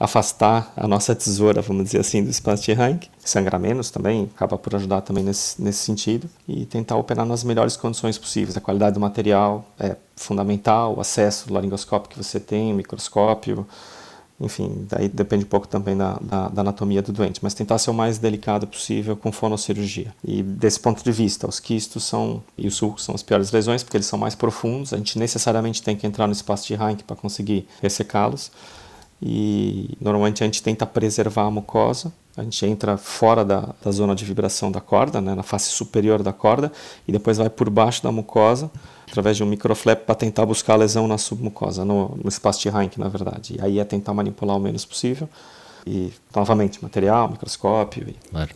afastar 0.00 0.72
a 0.76 0.88
nossa 0.88 1.14
tesoura, 1.14 1.62
vamos 1.62 1.84
dizer 1.84 2.00
assim, 2.00 2.24
do 2.24 2.28
espaço 2.28 2.64
de 2.64 2.72
Rank. 2.72 3.04
Sangrar 3.20 3.60
menos 3.60 3.88
também, 3.88 4.28
acaba 4.34 4.58
por 4.58 4.74
ajudar 4.74 5.02
também 5.02 5.22
nesse, 5.22 5.62
nesse 5.62 5.78
sentido. 5.78 6.28
E 6.48 6.66
tentar 6.66 6.96
operar 6.96 7.24
nas 7.24 7.44
melhores 7.44 7.76
condições 7.76 8.18
possíveis. 8.18 8.56
A 8.56 8.60
qualidade 8.60 8.94
do 8.94 9.00
material 9.00 9.64
é 9.78 9.94
fundamental, 10.16 10.96
o 10.96 11.00
acesso 11.00 11.52
laringoscópio 11.52 12.10
que 12.10 12.18
você 12.18 12.40
tem, 12.40 12.74
microscópio, 12.74 13.64
enfim, 14.42 14.86
daí 14.88 15.08
depende 15.08 15.44
um 15.44 15.48
pouco 15.48 15.68
também 15.68 15.96
da, 15.96 16.18
da, 16.20 16.48
da, 16.48 16.60
anatomia 16.62 17.00
do 17.00 17.12
doente, 17.12 17.38
mas 17.42 17.54
tentar 17.54 17.78
ser 17.78 17.90
o 17.90 17.94
mais 17.94 18.18
delicado 18.18 18.66
possível 18.66 19.16
com 19.16 19.30
fonocirurgia. 19.30 20.12
E 20.24 20.42
desse 20.42 20.80
ponto 20.80 21.02
de 21.02 21.12
vista, 21.12 21.48
os 21.48 21.60
quistos 21.60 22.02
são, 22.02 22.42
e 22.58 22.66
os 22.66 22.74
sulcos 22.74 23.04
são 23.04 23.14
as 23.14 23.22
piores 23.22 23.52
lesões, 23.52 23.84
porque 23.84 23.96
eles 23.96 24.06
são 24.06 24.18
mais 24.18 24.34
profundos, 24.34 24.92
a 24.92 24.96
gente 24.96 25.16
necessariamente 25.18 25.80
tem 25.80 25.96
que 25.96 26.06
entrar 26.06 26.26
no 26.26 26.32
espaço 26.32 26.66
de 26.66 26.74
Rank 26.74 27.02
para 27.04 27.14
conseguir 27.14 27.68
ressecá-los 27.80 28.50
e 29.24 29.96
normalmente 30.00 30.42
a 30.42 30.46
gente 30.46 30.60
tenta 30.60 30.84
preservar 30.84 31.44
a 31.44 31.50
mucosa. 31.50 32.12
A 32.36 32.42
gente 32.42 32.66
entra 32.66 32.96
fora 32.96 33.44
da, 33.44 33.68
da 33.84 33.90
zona 33.92 34.16
de 34.16 34.24
vibração 34.24 34.72
da 34.72 34.80
corda, 34.80 35.20
né, 35.20 35.34
na 35.34 35.42
face 35.44 35.70
superior 35.70 36.22
da 36.22 36.32
corda, 36.32 36.72
e 37.06 37.12
depois 37.12 37.36
vai 37.38 37.48
por 37.48 37.70
baixo 37.70 38.02
da 38.02 38.10
mucosa, 38.10 38.70
através 39.12 39.36
de 39.36 39.44
um 39.44 39.46
microflap, 39.46 40.04
para 40.06 40.14
tentar 40.14 40.46
buscar 40.46 40.72
a 40.72 40.76
lesão 40.76 41.06
na 41.06 41.18
submucosa, 41.18 41.84
no, 41.84 42.16
no 42.16 42.28
espaço 42.28 42.62
de 42.62 42.70
Rank, 42.70 42.96
na 42.96 43.08
verdade. 43.08 43.56
E 43.58 43.62
aí 43.62 43.78
é 43.78 43.84
tentar 43.84 44.14
manipular 44.14 44.56
o 44.56 44.60
menos 44.60 44.86
possível. 44.86 45.28
E, 45.86 46.10
novamente, 46.34 46.82
material, 46.82 47.28
microscópio. 47.28 48.08
E 48.08 48.16
claro. 48.30 48.50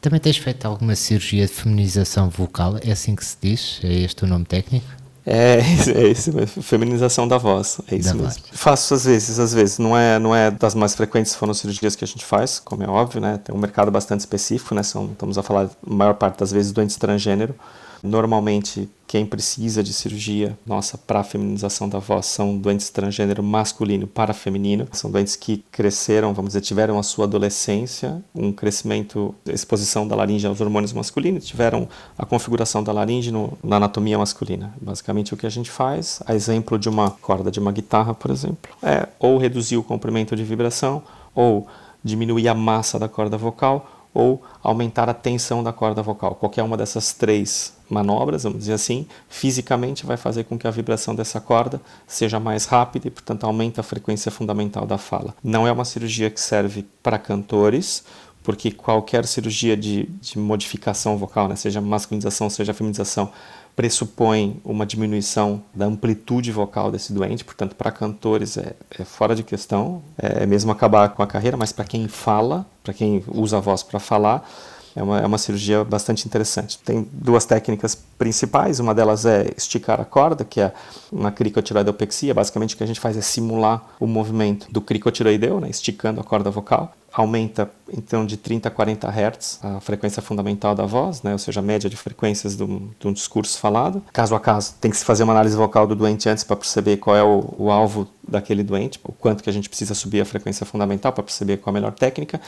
Também 0.00 0.18
tens 0.18 0.38
feito 0.38 0.64
alguma 0.64 0.96
cirurgia 0.96 1.46
de 1.46 1.52
feminização 1.52 2.30
vocal? 2.30 2.78
É 2.82 2.92
assim 2.92 3.14
que 3.14 3.24
se 3.24 3.36
diz? 3.40 3.80
É 3.84 3.92
este 3.92 4.24
o 4.24 4.26
nome 4.26 4.46
técnico? 4.46 4.86
É, 5.26 5.58
é 5.94 6.08
isso 6.08 6.32
mesmo, 6.32 6.62
feminização 6.62 7.26
da 7.26 7.36
voz, 7.36 7.80
é 7.90 7.96
isso 7.96 8.08
da 8.10 8.14
mesmo. 8.14 8.30
Voz. 8.30 8.42
Faço 8.52 8.94
às 8.94 9.04
vezes, 9.04 9.40
às 9.40 9.52
vezes, 9.52 9.76
não 9.76 9.98
é, 9.98 10.20
não 10.20 10.34
é 10.34 10.52
das 10.52 10.72
mais 10.72 10.94
frequentes 10.94 11.34
fonossirurgias 11.34 11.96
que 11.96 12.04
a 12.04 12.06
gente 12.06 12.24
faz, 12.24 12.60
como 12.60 12.84
é 12.84 12.88
óbvio, 12.88 13.20
né, 13.20 13.40
tem 13.44 13.52
um 13.52 13.58
mercado 13.58 13.90
bastante 13.90 14.20
específico, 14.20 14.72
né, 14.72 14.84
são, 14.84 15.06
estamos 15.06 15.36
a 15.36 15.42
falar, 15.42 15.64
a 15.64 15.68
maior 15.84 16.14
parte 16.14 16.38
das 16.38 16.52
vezes, 16.52 16.70
doentes 16.70 16.94
transgênero, 16.94 17.56
Normalmente, 18.02 18.88
quem 19.06 19.24
precisa 19.24 19.82
de 19.82 19.92
cirurgia 19.92 20.58
nossa 20.66 20.98
para 20.98 21.22
feminização 21.22 21.88
da 21.88 21.98
voz 21.98 22.26
são 22.26 22.58
doentes 22.58 22.90
transgênero 22.90 23.42
masculino 23.42 24.06
para 24.06 24.34
feminino. 24.34 24.88
São 24.92 25.10
doentes 25.10 25.36
que 25.36 25.64
cresceram, 25.70 26.34
vamos 26.34 26.50
dizer, 26.50 26.60
tiveram 26.60 26.98
a 26.98 27.02
sua 27.02 27.24
adolescência, 27.24 28.22
um 28.34 28.52
crescimento, 28.52 29.34
exposição 29.46 30.08
da 30.08 30.16
laringe 30.16 30.46
aos 30.46 30.60
hormônios 30.60 30.92
masculinos, 30.92 31.46
tiveram 31.46 31.88
a 32.18 32.26
configuração 32.26 32.82
da 32.82 32.92
laringe 32.92 33.30
no, 33.30 33.56
na 33.62 33.76
anatomia 33.76 34.18
masculina. 34.18 34.74
Basicamente, 34.80 35.32
o 35.32 35.36
que 35.36 35.46
a 35.46 35.50
gente 35.50 35.70
faz, 35.70 36.20
a 36.26 36.34
exemplo 36.34 36.78
de 36.78 36.88
uma 36.88 37.10
corda 37.10 37.50
de 37.50 37.60
uma 37.60 37.70
guitarra, 37.70 38.12
por 38.12 38.30
exemplo, 38.30 38.74
é 38.82 39.08
ou 39.18 39.38
reduzir 39.38 39.76
o 39.76 39.82
comprimento 39.82 40.34
de 40.34 40.42
vibração, 40.42 41.02
ou 41.34 41.66
diminuir 42.02 42.48
a 42.48 42.54
massa 42.54 42.98
da 42.98 43.08
corda 43.08 43.36
vocal, 43.36 44.08
ou 44.12 44.42
aumentar 44.62 45.08
a 45.10 45.14
tensão 45.14 45.62
da 45.62 45.72
corda 45.72 46.02
vocal. 46.02 46.34
Qualquer 46.34 46.62
uma 46.62 46.76
dessas 46.76 47.12
três 47.12 47.75
manobras, 47.88 48.42
vamos 48.42 48.60
dizer 48.60 48.74
assim, 48.74 49.06
fisicamente 49.28 50.04
vai 50.04 50.16
fazer 50.16 50.44
com 50.44 50.58
que 50.58 50.66
a 50.66 50.70
vibração 50.70 51.14
dessa 51.14 51.40
corda 51.40 51.80
seja 52.06 52.40
mais 52.40 52.66
rápida 52.66 53.08
e, 53.08 53.10
portanto, 53.10 53.44
aumenta 53.44 53.80
a 53.80 53.84
frequência 53.84 54.30
fundamental 54.30 54.86
da 54.86 54.98
fala. 54.98 55.34
Não 55.42 55.66
é 55.66 55.72
uma 55.72 55.84
cirurgia 55.84 56.30
que 56.30 56.40
serve 56.40 56.84
para 57.02 57.18
cantores, 57.18 58.04
porque 58.42 58.70
qualquer 58.70 59.26
cirurgia 59.26 59.76
de, 59.76 60.04
de 60.20 60.38
modificação 60.38 61.16
vocal, 61.16 61.48
né, 61.48 61.56
seja 61.56 61.80
masculinização, 61.80 62.48
seja 62.48 62.72
feminização, 62.72 63.32
pressupõe 63.74 64.58
uma 64.64 64.86
diminuição 64.86 65.62
da 65.74 65.84
amplitude 65.84 66.50
vocal 66.50 66.90
desse 66.90 67.12
doente, 67.12 67.44
portanto, 67.44 67.74
para 67.74 67.90
cantores 67.90 68.56
é, 68.56 68.74
é, 68.98 69.04
fora 69.04 69.34
de 69.34 69.42
questão, 69.42 70.02
é, 70.16 70.44
é 70.44 70.46
mesmo 70.46 70.72
acabar 70.72 71.10
com 71.10 71.22
a 71.22 71.26
carreira, 71.26 71.56
mas 71.56 71.72
para 71.72 71.84
quem 71.84 72.08
fala, 72.08 72.64
para 72.82 72.94
quem 72.94 73.22
usa 73.28 73.58
a 73.58 73.60
voz 73.60 73.82
para 73.82 74.00
falar, 74.00 74.48
é 74.96 75.02
uma, 75.02 75.20
é 75.20 75.26
uma 75.26 75.36
cirurgia 75.36 75.84
bastante 75.84 76.26
interessante. 76.26 76.78
Tem 76.78 77.06
duas 77.12 77.44
técnicas 77.44 77.94
principais, 78.16 78.80
uma 78.80 78.94
delas 78.94 79.26
é 79.26 79.52
esticar 79.54 80.00
a 80.00 80.04
corda, 80.06 80.42
que 80.42 80.58
é 80.58 80.72
uma 81.12 81.30
cricotiroidopexia, 81.30 82.32
basicamente 82.32 82.74
o 82.74 82.78
que 82.78 82.82
a 82.82 82.86
gente 82.86 82.98
faz 82.98 83.14
é 83.14 83.20
simular 83.20 83.84
o 84.00 84.06
movimento 84.06 84.66
do 84.72 84.80
cricotiroideu, 84.80 85.60
né, 85.60 85.68
esticando 85.68 86.18
a 86.18 86.24
corda 86.24 86.50
vocal, 86.50 86.94
aumenta 87.12 87.70
então 87.92 88.26
de 88.26 88.36
30 88.36 88.68
a 88.68 88.70
40 88.70 89.08
Hz 89.08 89.60
a 89.62 89.80
frequência 89.80 90.20
fundamental 90.20 90.74
da 90.74 90.84
voz, 90.84 91.22
né, 91.22 91.32
ou 91.32 91.38
seja, 91.38 91.60
a 91.60 91.62
média 91.62 91.88
de 91.88 91.96
frequências 91.96 92.56
de 92.56 92.62
um, 92.62 92.90
de 92.98 93.08
um 93.08 93.12
discurso 93.12 93.58
falado. 93.58 94.02
Caso 94.12 94.34
a 94.34 94.40
caso, 94.40 94.74
tem 94.80 94.90
que 94.90 94.96
se 94.96 95.04
fazer 95.04 95.24
uma 95.24 95.32
análise 95.32 95.56
vocal 95.56 95.86
do 95.86 95.94
doente 95.94 96.28
antes 96.28 96.44
para 96.44 96.56
perceber 96.56 96.98
qual 96.98 97.16
é 97.16 97.22
o, 97.22 97.54
o, 97.58 97.70
alvo 97.70 98.06
daquele 98.28 98.62
doente, 98.62 98.98
o 99.04 99.12
quanto 99.12 99.42
que 99.42 99.50
a 99.50 99.52
gente 99.52 99.68
precisa 99.68 99.94
subir 99.94 100.20
a 100.20 100.24
frequência 100.24 100.66
fundamental 100.66 101.12
para 101.12 101.22
perceber 101.22 101.58
qual 101.58 101.72
a 101.72 101.74
melhor 101.74 101.92
técnica, 101.92 102.40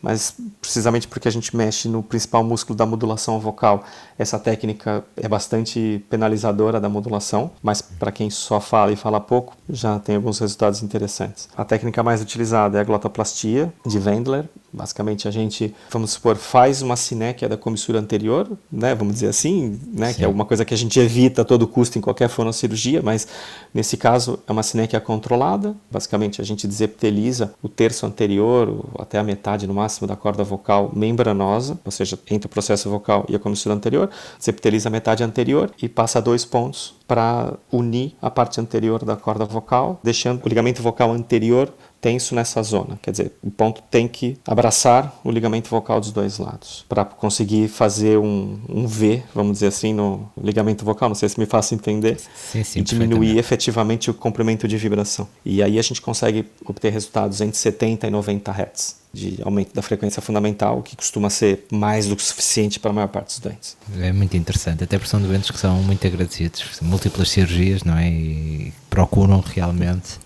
mas 0.00 0.36
precisamente 0.60 1.08
porque 1.08 1.28
a 1.28 1.30
gente 1.30 1.56
mexe 1.56 1.88
no 1.88 2.02
principal 2.02 2.44
músculo 2.44 2.76
da 2.76 2.86
modulação 2.86 3.38
vocal, 3.40 3.84
essa 4.18 4.38
técnica 4.38 5.04
é 5.16 5.28
bastante 5.28 6.04
penalizadora 6.08 6.80
da 6.80 6.88
modulação, 6.88 7.50
mas 7.62 7.82
para 7.82 8.12
quem 8.12 8.30
só 8.30 8.60
fala 8.60 8.92
e 8.92 8.96
fala 8.96 9.20
pouco, 9.20 9.56
já 9.68 9.98
tem 9.98 10.16
alguns 10.16 10.38
resultados 10.38 10.82
interessantes. 10.82 11.48
A 11.56 11.64
técnica 11.64 12.02
mais 12.02 12.20
utilizada 12.20 12.78
é 12.78 12.80
a 12.80 12.84
glotoplastia 12.84 13.72
de 13.86 13.98
Wendler. 13.98 14.48
Basicamente, 14.74 15.28
a 15.28 15.30
gente, 15.30 15.72
vamos 15.88 16.10
supor, 16.10 16.34
faz 16.34 16.82
uma 16.82 16.96
sinéquia 16.96 17.48
da 17.48 17.56
comissura 17.56 18.00
anterior, 18.00 18.50
né, 18.72 18.92
vamos 18.92 19.14
dizer 19.14 19.28
assim, 19.28 19.80
né, 19.92 20.12
que 20.12 20.24
é 20.24 20.26
uma 20.26 20.44
coisa 20.44 20.64
que 20.64 20.74
a 20.74 20.76
gente 20.76 20.98
evita 20.98 21.42
a 21.42 21.44
todo 21.44 21.68
custo 21.68 21.96
em 21.96 22.00
qualquer 22.00 22.28
fonossirurgia, 22.28 23.00
mas 23.00 23.28
nesse 23.72 23.96
caso 23.96 24.40
é 24.48 24.50
uma 24.50 24.64
sinéquia 24.64 25.00
controlada. 25.00 25.76
Basicamente, 25.88 26.40
a 26.40 26.44
gente 26.44 26.66
desepiteliza 26.66 27.54
o 27.62 27.68
terço 27.68 28.04
anterior, 28.04 28.84
até 28.98 29.16
a 29.16 29.22
metade 29.22 29.64
no 29.64 29.74
máximo 29.74 30.08
da 30.08 30.16
corda 30.16 30.42
vocal 30.42 30.90
membranosa, 30.92 31.78
ou 31.84 31.92
seja, 31.92 32.18
entre 32.28 32.46
o 32.46 32.50
processo 32.50 32.90
vocal 32.90 33.24
e 33.28 33.36
a 33.36 33.38
comissura 33.38 33.76
anterior, 33.76 34.10
desepiteliza 34.36 34.88
a 34.88 34.92
metade 34.92 35.22
anterior 35.22 35.70
e 35.80 35.88
passa 35.88 36.20
dois 36.20 36.44
pontos 36.44 36.94
para 37.06 37.54
unir 37.70 38.16
a 38.20 38.30
parte 38.30 38.60
anterior 38.60 39.04
da 39.04 39.14
corda 39.14 39.44
vocal, 39.44 40.00
deixando 40.02 40.44
o 40.44 40.48
ligamento 40.48 40.82
vocal 40.82 41.12
anterior 41.12 41.72
tenso 42.04 42.34
nessa 42.34 42.62
zona. 42.62 42.98
Quer 43.00 43.12
dizer, 43.12 43.32
o 43.42 43.50
ponto 43.50 43.82
tem 43.90 44.06
que 44.06 44.36
abraçar 44.46 45.18
o 45.24 45.30
ligamento 45.30 45.70
vocal 45.70 45.98
dos 45.98 46.12
dois 46.12 46.36
lados 46.36 46.84
para 46.86 47.02
conseguir 47.02 47.66
fazer 47.66 48.18
um, 48.18 48.60
um, 48.68 48.86
V, 48.86 49.22
vamos 49.34 49.54
dizer 49.54 49.68
assim, 49.68 49.94
no 49.94 50.30
ligamento 50.36 50.84
vocal. 50.84 51.08
Não 51.08 51.16
sei 51.16 51.30
se 51.30 51.40
me 51.40 51.46
faço 51.46 51.74
entender. 51.74 52.20
Sim, 52.36 52.62
sim, 52.62 52.80
e 52.80 52.82
diminuir 52.82 53.38
efetivamente 53.38 54.10
o 54.10 54.14
comprimento 54.14 54.68
de 54.68 54.76
vibração. 54.76 55.26
E 55.46 55.62
aí 55.62 55.78
a 55.78 55.82
gente 55.82 56.02
consegue 56.02 56.44
obter 56.66 56.92
resultados 56.92 57.40
entre 57.40 57.56
70 57.56 58.06
e 58.06 58.10
90 58.10 58.52
Hz 58.52 59.04
de 59.14 59.38
aumento 59.44 59.72
da 59.72 59.80
frequência 59.80 60.20
fundamental, 60.20 60.82
que 60.82 60.96
costuma 60.96 61.30
ser 61.30 61.66
mais 61.70 62.08
do 62.08 62.16
que 62.16 62.22
suficiente 62.22 62.80
para 62.80 62.90
a 62.90 62.94
maior 62.94 63.06
parte 63.06 63.28
dos 63.28 63.38
doentes. 63.38 63.76
É 64.00 64.12
muito 64.12 64.36
interessante, 64.36 64.82
até 64.82 64.98
porque 64.98 65.08
são 65.08 65.22
doentes 65.22 65.52
que 65.52 65.58
são 65.58 65.80
muito 65.84 66.04
agradecidos, 66.04 66.80
múltiplas 66.82 67.30
cirurgias, 67.30 67.84
não 67.84 67.96
é? 67.96 68.10
E 68.10 68.72
procuram 68.90 69.40
realmente 69.40 70.18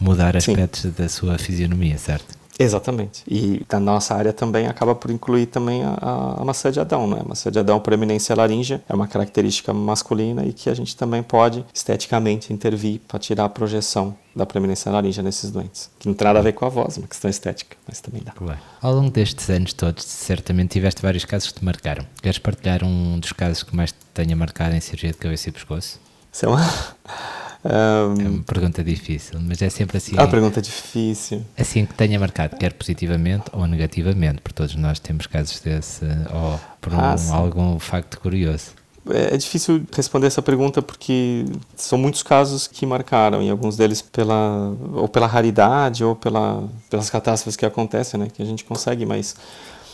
mudar 0.00 0.36
aspectos 0.36 0.82
Sim. 0.82 0.94
da 0.96 1.08
sua 1.08 1.38
fisionomia, 1.38 1.98
certo? 1.98 2.38
Exatamente. 2.58 3.22
E 3.28 3.64
da 3.68 3.78
nossa 3.78 4.14
área 4.16 4.32
também 4.32 4.66
acaba 4.66 4.92
por 4.94 5.10
incluir 5.12 5.46
também 5.46 5.84
a, 5.84 6.36
a 6.38 6.44
maçã 6.44 6.72
de 6.72 6.80
Adão, 6.80 7.06
né? 7.06 7.20
A 7.24 7.28
maçã 7.28 7.52
de 7.52 7.58
Adão 7.58 7.78
por 7.78 7.92
eminência 7.92 8.34
laríngea 8.34 8.82
é 8.88 8.94
uma 8.94 9.06
característica 9.06 9.72
masculina 9.72 10.44
e 10.44 10.52
que 10.52 10.68
a 10.68 10.74
gente 10.74 10.96
também 10.96 11.22
pode 11.22 11.64
esteticamente 11.72 12.52
intervir 12.52 13.00
para 13.06 13.20
tirar 13.20 13.44
a 13.44 13.48
projeção 13.48 14.16
da 14.34 14.44
preeminência 14.44 14.90
laríngea 14.90 15.22
nesses 15.22 15.52
doentes. 15.52 15.88
Que 16.00 16.08
não 16.08 16.14
tem 16.14 16.26
nada 16.26 16.40
a 16.40 16.42
ver 16.42 16.52
com 16.52 16.64
a 16.64 16.68
voz, 16.68 16.96
é 16.96 17.00
uma 17.00 17.06
questão 17.06 17.30
estética, 17.30 17.76
mas 17.86 18.00
também 18.00 18.22
dá. 18.24 18.32
Claro. 18.32 18.58
Ao 18.82 18.92
longo 18.92 19.10
destes 19.10 19.48
anos 19.50 19.72
todos, 19.72 20.04
certamente 20.04 20.70
tiveste 20.70 21.00
vários 21.00 21.24
casos 21.24 21.52
que 21.52 21.60
te 21.60 21.64
marcaram. 21.64 22.04
Queres 22.20 22.38
partilhar 22.38 22.82
um 22.82 23.20
dos 23.20 23.32
casos 23.32 23.62
que 23.62 23.74
mais 23.74 23.92
te 23.92 23.98
tenha 24.12 24.34
marcado 24.34 24.74
em 24.74 24.80
cirurgia 24.80 25.12
de 25.12 25.18
cabeça 25.18 25.48
e 25.48 25.52
pescoço? 25.52 26.00
Isso 26.32 26.44
é 26.44 26.48
uma... 26.48 26.60
Um... 27.64 28.20
É 28.20 28.28
uma 28.28 28.42
pergunta 28.44 28.84
difícil, 28.84 29.38
mas 29.40 29.60
é 29.60 29.68
sempre 29.68 29.96
assim. 29.96 30.16
É 30.16 30.20
uma 30.20 30.28
pergunta 30.28 30.62
difícil. 30.62 31.44
Assim 31.58 31.84
que 31.84 31.94
tenha 31.94 32.18
marcado, 32.18 32.56
quer 32.56 32.72
positivamente 32.72 33.44
ou 33.52 33.66
negativamente, 33.66 34.40
porque 34.40 34.54
todos 34.54 34.74
nós 34.76 34.98
temos 34.98 35.26
casos 35.26 35.60
desse, 35.60 36.04
ou 36.32 36.60
por 36.80 36.92
um, 36.92 37.00
ah, 37.00 37.16
algum 37.32 37.78
facto 37.78 38.20
curioso. 38.20 38.78
É, 39.10 39.34
é 39.34 39.36
difícil 39.36 39.82
responder 39.94 40.26
essa 40.26 40.42
pergunta 40.42 40.82
porque 40.82 41.44
são 41.76 41.98
muitos 41.98 42.22
casos 42.22 42.66
que 42.66 42.84
marcaram 42.86 43.42
e 43.42 43.50
alguns 43.50 43.76
deles 43.76 44.02
pela 44.02 44.74
ou 44.92 45.08
pela 45.08 45.26
raridade 45.26 46.04
ou 46.04 46.14
pela, 46.14 46.68
pelas 46.90 47.10
catástrofes 47.10 47.56
que 47.56 47.66
acontecem, 47.66 48.20
né, 48.20 48.28
que 48.32 48.42
a 48.42 48.46
gente 48.46 48.64
consegue, 48.64 49.06
mas 49.06 49.34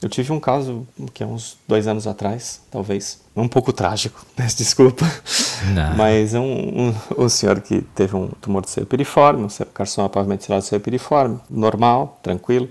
eu 0.02 0.08
tive 0.08 0.32
um 0.32 0.40
caso 0.40 0.86
que 1.12 1.22
é 1.22 1.26
uns 1.26 1.56
dois 1.66 1.86
anos 1.86 2.06
atrás, 2.06 2.60
talvez, 2.70 3.20
um 3.34 3.48
pouco 3.48 3.72
trágico, 3.72 4.24
peço 4.36 4.58
desculpa, 4.58 5.04
Não. 5.72 5.96
mas 5.96 6.34
é 6.34 6.40
um, 6.40 6.88
um, 6.88 6.94
um, 7.24 7.28
senhor 7.28 7.60
que 7.60 7.80
teve 7.94 8.14
um 8.14 8.28
tumor 8.40 8.62
de 8.62 8.70
seio 8.70 8.86
piriforme, 8.86 9.44
um 9.44 9.64
carcinoma 9.72 10.08
pavimentar 10.08 10.58
de 10.58 10.66
seio 10.66 10.80
piriforme, 10.80 11.38
normal, 11.50 12.18
tranquilo, 12.22 12.68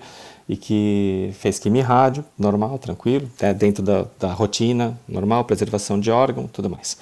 e 0.48 0.58
que 0.58 1.34
fez 1.40 1.60
rádio, 1.86 2.24
normal, 2.38 2.78
tranquilo, 2.78 3.30
é 3.40 3.54
dentro 3.54 3.82
da, 3.82 4.06
da 4.20 4.34
rotina, 4.34 4.98
normal, 5.08 5.46
preservação 5.46 6.00
de 6.00 6.12
órgão, 6.12 6.48
tudo 6.48 6.70
mais. 6.70 6.98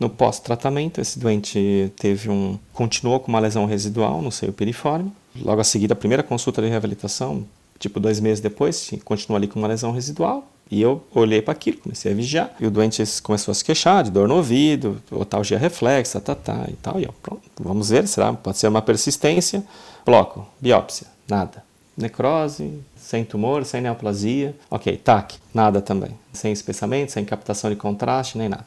No 0.00 0.08
pós-tratamento, 0.08 1.00
esse 1.00 1.18
doente 1.18 1.92
teve 1.96 2.28
um 2.28 2.58
continuou 2.72 3.20
com 3.20 3.28
uma 3.28 3.38
lesão 3.38 3.66
residual 3.66 4.20
no 4.20 4.32
seio 4.32 4.52
piriforme. 4.52 5.12
Logo 5.36 5.60
a 5.60 5.64
seguir, 5.64 5.92
a 5.92 5.94
primeira 5.94 6.22
consulta 6.22 6.60
de 6.60 6.68
reabilitação, 6.68 7.46
tipo 7.82 8.00
dois 8.00 8.20
meses 8.20 8.40
depois, 8.40 8.90
continuou 9.04 9.36
ali 9.36 9.46
com 9.46 9.58
uma 9.58 9.68
lesão 9.68 9.92
residual. 9.92 10.48
E 10.70 10.80
eu 10.80 11.02
olhei 11.14 11.42
para 11.42 11.52
aquilo, 11.52 11.76
comecei 11.78 12.12
a 12.12 12.14
vigiar. 12.14 12.50
E 12.58 12.66
o 12.66 12.70
doente 12.70 13.02
começou 13.22 13.52
a 13.52 13.54
se 13.54 13.62
queixar 13.62 14.02
de 14.02 14.10
dor 14.10 14.26
no 14.26 14.36
ouvido, 14.36 15.02
otalgia 15.10 15.58
reflexa, 15.58 16.18
tá, 16.18 16.34
tá, 16.34 16.64
e 16.68 16.74
tal. 16.74 16.98
E 16.98 17.04
eu, 17.04 17.14
pronto, 17.22 17.42
vamos 17.60 17.90
ver, 17.90 18.08
será? 18.08 18.32
Pode 18.32 18.56
ser 18.56 18.68
uma 18.68 18.80
persistência. 18.80 19.62
Bloco, 20.06 20.46
biópsia, 20.58 21.06
nada 21.28 21.62
necrose, 21.96 22.80
sem 22.96 23.24
tumor, 23.24 23.64
sem 23.64 23.80
neoplasia. 23.80 24.54
Ok, 24.70 24.96
TAC, 24.96 25.34
nada 25.52 25.80
também. 25.80 26.10
Sem 26.32 26.52
espessamento, 26.52 27.12
sem 27.12 27.24
captação 27.24 27.70
de 27.70 27.76
contraste, 27.76 28.38
nem 28.38 28.48
nada. 28.48 28.64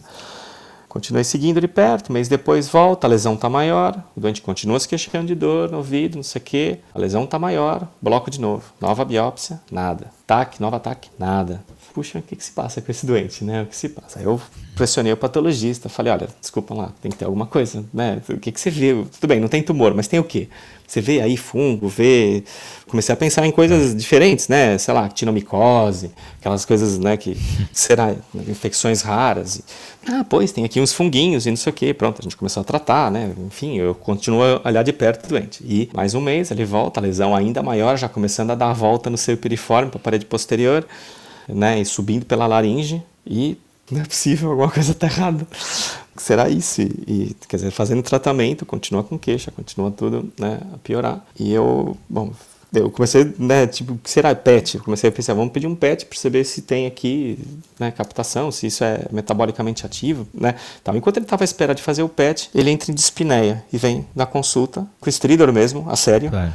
Continuei 0.95 1.25
seguindo 1.25 1.59
de 1.59 1.67
perto, 1.67 2.09
mês 2.09 2.29
depois 2.29 2.69
volta, 2.69 3.05
a 3.05 3.09
lesão 3.09 3.33
está 3.33 3.49
maior, 3.49 4.01
o 4.15 4.21
doente 4.21 4.41
continua 4.41 4.79
se 4.79 4.87
queixando 4.87 5.27
de 5.27 5.35
dor 5.35 5.69
no 5.69 5.79
ouvido, 5.79 6.15
não 6.15 6.23
sei 6.23 6.41
o 6.41 6.45
quê, 6.45 6.79
a 6.93 6.97
lesão 6.97 7.25
está 7.25 7.37
maior, 7.37 7.85
bloco 8.01 8.31
de 8.31 8.39
novo, 8.39 8.63
nova 8.79 9.03
biópsia, 9.03 9.59
nada. 9.69 10.09
TAC, 10.25 10.57
nova 10.61 10.79
TAC, 10.79 11.09
nada 11.19 11.61
puxa, 11.95 12.19
o 12.19 12.21
que, 12.21 12.35
que 12.35 12.43
se 12.43 12.51
passa 12.51 12.81
com 12.81 12.91
esse 12.91 13.05
doente, 13.05 13.45
né? 13.45 13.61
O 13.61 13.67
que 13.67 13.75
se 13.75 13.87
passa? 13.87 14.19
Eu 14.19 14.39
pressionei 14.75 15.11
o 15.13 15.17
patologista, 15.17 15.89
falei, 15.89 16.11
olha, 16.11 16.27
desculpa 16.39 16.73
lá, 16.73 16.91
tem 17.01 17.11
que 17.11 17.17
ter 17.17 17.25
alguma 17.25 17.45
coisa, 17.45 17.83
né? 17.93 18.21
O 18.29 18.37
que, 18.37 18.51
que 18.51 18.59
você 18.59 18.69
vê? 18.69 18.93
Tudo 18.93 19.27
bem, 19.27 19.39
não 19.39 19.47
tem 19.47 19.63
tumor, 19.63 19.93
mas 19.93 20.07
tem 20.07 20.19
o 20.19 20.23
quê? 20.23 20.47
Você 20.87 21.01
vê 21.01 21.21
aí 21.21 21.35
fungo, 21.35 21.87
vê... 21.87 22.43
Comecei 22.87 23.11
a 23.11 23.15
pensar 23.15 23.45
em 23.47 23.51
coisas 23.51 23.95
diferentes, 23.95 24.47
né? 24.47 24.77
Sei 24.77 24.93
lá, 24.93 25.09
tinomicose, 25.09 26.11
aquelas 26.39 26.63
coisas, 26.63 26.99
né, 26.99 27.17
que 27.17 27.35
será 27.73 28.13
infecções 28.47 29.01
raras. 29.01 29.61
Ah, 30.07 30.23
pois, 30.29 30.51
tem 30.51 30.63
aqui 30.63 30.79
uns 30.79 30.93
funguinhos 30.93 31.47
e 31.47 31.49
não 31.49 31.57
sei 31.57 31.71
o 31.71 31.73
quê. 31.73 31.93
Pronto, 31.93 32.19
a 32.19 32.23
gente 32.23 32.37
começou 32.37 32.61
a 32.61 32.63
tratar, 32.63 33.09
né? 33.09 33.33
Enfim, 33.47 33.77
eu 33.77 33.95
continuo 33.95 34.43
a 34.43 34.67
olhar 34.67 34.83
de 34.83 34.93
perto 34.93 35.25
o 35.25 35.29
doente. 35.29 35.63
E 35.63 35.89
mais 35.93 36.13
um 36.13 36.21
mês 36.21 36.51
ele 36.51 36.63
volta, 36.63 36.99
a 36.99 37.03
lesão 37.03 37.35
ainda 37.35 37.63
maior, 37.63 37.97
já 37.97 38.07
começando 38.07 38.51
a 38.51 38.55
dar 38.55 38.69
a 38.69 38.73
volta 38.73 39.09
no 39.09 39.17
seu 39.17 39.35
piriforme 39.35 39.89
para 39.89 39.99
a 39.99 40.03
parede 40.03 40.25
posterior 40.25 40.85
né, 41.47 41.79
e 41.79 41.85
subindo 41.85 42.25
pela 42.25 42.47
laringe 42.47 43.01
e 43.25 43.57
não 43.91 44.01
é 44.01 44.05
possível, 44.05 44.51
alguma 44.51 44.71
coisa 44.71 44.91
está 44.91 45.07
errada. 45.07 45.47
Será 46.17 46.49
isso? 46.49 46.81
E, 46.81 46.85
e, 47.07 47.35
quer 47.47 47.57
dizer, 47.57 47.71
fazendo 47.71 48.01
tratamento, 48.01 48.65
continua 48.65 49.03
com 49.03 49.17
queixa, 49.17 49.51
continua 49.51 49.91
tudo 49.91 50.31
né, 50.39 50.59
a 50.73 50.77
piorar. 50.77 51.25
E 51.37 51.53
eu, 51.53 51.97
bom, 52.09 52.31
eu 52.73 52.89
comecei, 52.89 53.33
né, 53.37 53.67
tipo, 53.67 53.93
o 53.93 53.97
que 53.97 54.09
será 54.09 54.33
PET? 54.33 54.75
Eu 54.75 54.83
comecei 54.83 55.09
a 55.09 55.11
pensar, 55.11 55.33
vamos 55.33 55.51
pedir 55.51 55.67
um 55.67 55.75
PET 55.75 56.05
para 56.05 56.17
saber 56.17 56.43
se 56.45 56.61
tem 56.61 56.87
aqui, 56.87 57.37
né, 57.79 57.91
captação, 57.91 58.51
se 58.51 58.67
isso 58.67 58.83
é 58.83 59.05
metabolicamente 59.11 59.85
ativo, 59.85 60.27
né. 60.33 60.55
Então, 60.81 60.95
enquanto 60.95 61.17
ele 61.17 61.25
estava 61.25 61.43
à 61.43 61.45
espera 61.45 61.75
de 61.75 61.81
fazer 61.81 62.03
o 62.03 62.09
PET, 62.09 62.49
ele 62.55 62.71
entra 62.71 62.91
em 62.91 62.95
dispneia 62.95 63.63
e 63.71 63.77
vem 63.77 64.05
na 64.15 64.25
consulta, 64.25 64.87
com 64.99 65.07
o 65.07 65.09
stridor 65.09 65.51
mesmo, 65.51 65.89
a 65.89 65.95
sério. 65.95 66.29
Claro. 66.29 66.53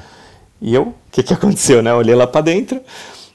E 0.61 0.75
eu, 0.75 0.83
o 0.83 0.95
que 1.11 1.23
que 1.23 1.33
aconteceu, 1.33 1.83
né? 1.83 1.90
Eu 1.90 1.97
olhei 1.97 2.14
lá 2.14 2.27
para 2.27 2.43
dentro, 2.43 2.81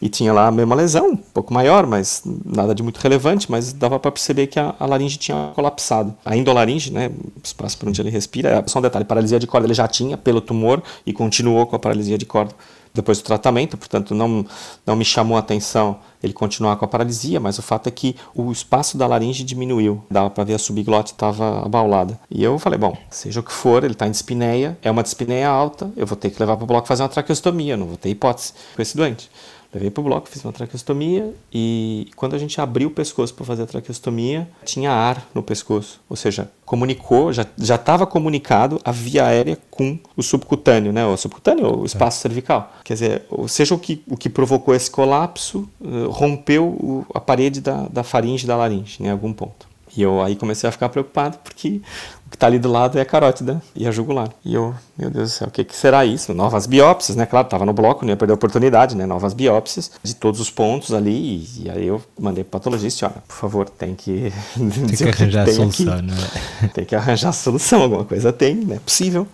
e 0.06 0.10
tinha 0.10 0.32
lá 0.32 0.46
a 0.46 0.52
mesma 0.52 0.76
lesão, 0.76 1.14
um 1.14 1.18
pouco 1.18 1.52
maior, 1.52 1.88
mas 1.88 2.22
nada 2.46 2.76
de 2.76 2.84
muito 2.84 2.98
relevante, 3.00 3.50
mas 3.50 3.74
dava 3.74 4.00
para 4.00 4.12
perceber 4.12 4.46
que 4.46 4.60
a, 4.60 4.76
a, 4.80 4.86
laringe 4.86 5.18
tinha 5.18 5.52
colapsado. 5.56 6.14
A 6.24 6.38
endolaringe, 6.38 6.94
né, 6.94 7.08
o 7.08 7.42
espaço 7.44 7.76
por 7.76 7.90
onde 7.90 8.00
ele 8.02 8.12
respira, 8.12 8.50
é 8.50 8.64
só 8.68 8.78
um 8.78 8.84
detalhe, 8.84 9.04
paralisia 9.04 9.40
de 9.40 9.48
corda 9.48 9.66
ele 9.66 9.74
já 9.74 9.88
tinha 9.88 10.16
pelo 10.16 10.42
tumor 10.42 10.84
e 11.08 11.12
continuou 11.12 11.66
com 11.66 11.76
a 11.76 11.80
paralisia 11.80 12.20
de 12.20 12.26
corda 12.26 12.54
depois 12.94 13.18
do 13.18 13.24
tratamento, 13.26 13.78
portanto 13.78 14.16
não, 14.16 14.46
não 14.86 14.96
me 14.96 15.04
chamou 15.04 15.36
a 15.36 15.42
atenção 15.42 15.98
ele 16.24 16.34
continuar 16.34 16.76
com 16.78 16.86
a 16.86 16.88
paralisia, 16.88 17.40
mas 17.40 17.60
o 17.60 17.62
fato 17.62 17.88
é 17.88 17.92
que 17.92 18.16
o 18.34 18.52
espaço 18.52 18.98
da 18.98 19.06
laringe 19.06 19.44
diminuiu, 19.44 20.04
dava 20.10 20.30
para 20.30 20.44
ver 20.44 20.56
a 20.56 20.58
subglote 20.58 21.12
estava 21.12 21.64
abaulada. 21.64 22.20
E 22.32 22.44
eu 22.44 22.58
falei, 22.58 22.80
bom, 22.80 22.98
seja 23.12 23.42
o 23.42 23.44
que 23.44 23.52
for, 23.52 23.84
ele 23.84 23.94
está 23.94 24.08
em 24.08 24.12
dispneia, 24.12 24.78
é 24.82 24.90
uma 24.90 25.04
dispneia 25.04 25.48
alta, 25.48 25.92
eu 25.96 26.08
vou 26.08 26.16
ter 26.16 26.32
que 26.32 26.40
levar 26.40 26.56
para 26.56 26.64
o 26.64 26.68
bloco 26.68 26.88
fazer 26.88 27.04
uma 27.04 27.10
traqueostomia, 27.10 27.78
não 27.78 27.86
vou 27.86 27.98
ter 27.98 28.10
hipótese 28.10 28.54
com 28.76 28.82
esse 28.82 28.98
doente. 28.98 29.30
Levei 29.76 29.92
para 29.92 30.00
o 30.00 30.06
bloco, 30.06 30.30
fiz 30.30 30.42
uma 30.46 30.54
traqueostomia 30.54 31.34
e 31.54 32.08
quando 32.16 32.34
a 32.34 32.38
gente 32.38 32.62
abriu 32.62 32.88
o 32.88 32.92
pescoço 32.92 33.34
para 33.34 33.46
fazer 33.46 33.64
a 33.64 33.66
traqueostomia, 33.66 34.48
tinha 34.64 34.90
ar 34.90 35.28
no 35.36 35.44
pescoço, 35.44 36.00
ou 36.10 36.16
seja, 36.16 36.50
comunicou, 36.64 37.34
já 37.34 37.46
estava 37.58 38.08
comunicado 38.08 38.80
a 38.86 38.92
via 38.94 39.26
aérea 39.26 39.58
com 39.70 40.00
o 40.16 40.24
subcutâneo, 40.24 40.94
né? 40.94 41.06
O 41.06 41.18
subcutâneo, 41.18 41.82
o 41.82 41.86
espaço 41.86 42.20
é. 42.20 42.22
cervical. 42.22 42.74
Quer 42.86 42.94
dizer, 42.94 43.26
seja 43.50 43.76
o 43.76 43.78
que, 43.78 44.02
o 44.08 44.16
que 44.16 44.30
provocou 44.30 44.74
esse 44.74 44.90
colapso, 44.90 45.68
uh, 45.82 46.10
rompeu 46.10 46.68
o, 46.68 47.06
a 47.14 47.20
parede 47.20 47.60
da, 47.60 47.90
da 47.90 48.02
faringe 48.02 48.48
da 48.48 48.56
laringe 48.56 49.04
em 49.04 49.10
algum 49.10 49.34
ponto. 49.34 49.68
E 49.96 50.02
eu 50.02 50.22
aí 50.22 50.36
comecei 50.36 50.68
a 50.68 50.72
ficar 50.72 50.90
preocupado 50.90 51.38
porque 51.44 51.82
o 52.26 52.30
que 52.30 52.36
está 52.36 52.48
ali 52.48 52.60
do 52.60 52.70
lado 52.70 52.98
é 52.98 53.02
a 53.02 53.06
carótida 53.06 53.62
e 53.76 53.88
a 53.88 53.92
jugular. 53.92 54.30
E 54.44 54.54
eu, 54.54 54.74
meu 54.98 55.10
Deus 55.10 55.32
do 55.32 55.34
céu, 55.34 55.48
o 55.48 55.52
que, 55.52 55.64
que 55.64 55.76
será 55.76 56.06
isso? 56.06 56.34
Novas 56.34 56.66
biópsias, 56.66 57.16
né? 57.16 57.26
Claro, 57.26 57.46
estava 57.46 57.66
no 57.66 57.72
bloco, 57.72 58.04
não 58.04 58.10
ia 58.12 58.18
perder 58.18 58.34
a 58.34 58.36
oportunidade, 58.36 58.96
né? 58.96 59.06
Novas 59.06 59.34
biópsias 59.34 59.92
de 60.04 60.16
todos 60.16 60.40
os 60.40 60.50
pontos 60.50 60.94
ali. 60.94 61.48
E, 61.60 61.70
aí 61.70 61.88
eu 61.88 62.02
mandei 62.20 62.44
para 62.44 62.58
o 62.58 62.60
patologista: 62.60 63.06
olha, 63.06 63.24
por 63.28 63.36
favor, 63.36 63.70
tem 63.70 63.96
que. 63.96 64.34
Tem 64.86 64.98
que 64.98 65.04
arranjar 65.04 65.48
a 65.48 65.54
solução, 65.54 65.94
aqui. 65.94 66.02
né? 66.04 66.70
Tem 66.74 66.86
que 66.86 66.96
arranjar 66.96 67.30
a 67.30 67.34
solução, 67.34 67.82
alguma 67.84 68.06
coisa 68.06 68.34
tem, 68.34 68.56
não 68.56 68.76
é 68.76 68.80
possível. 68.80 69.28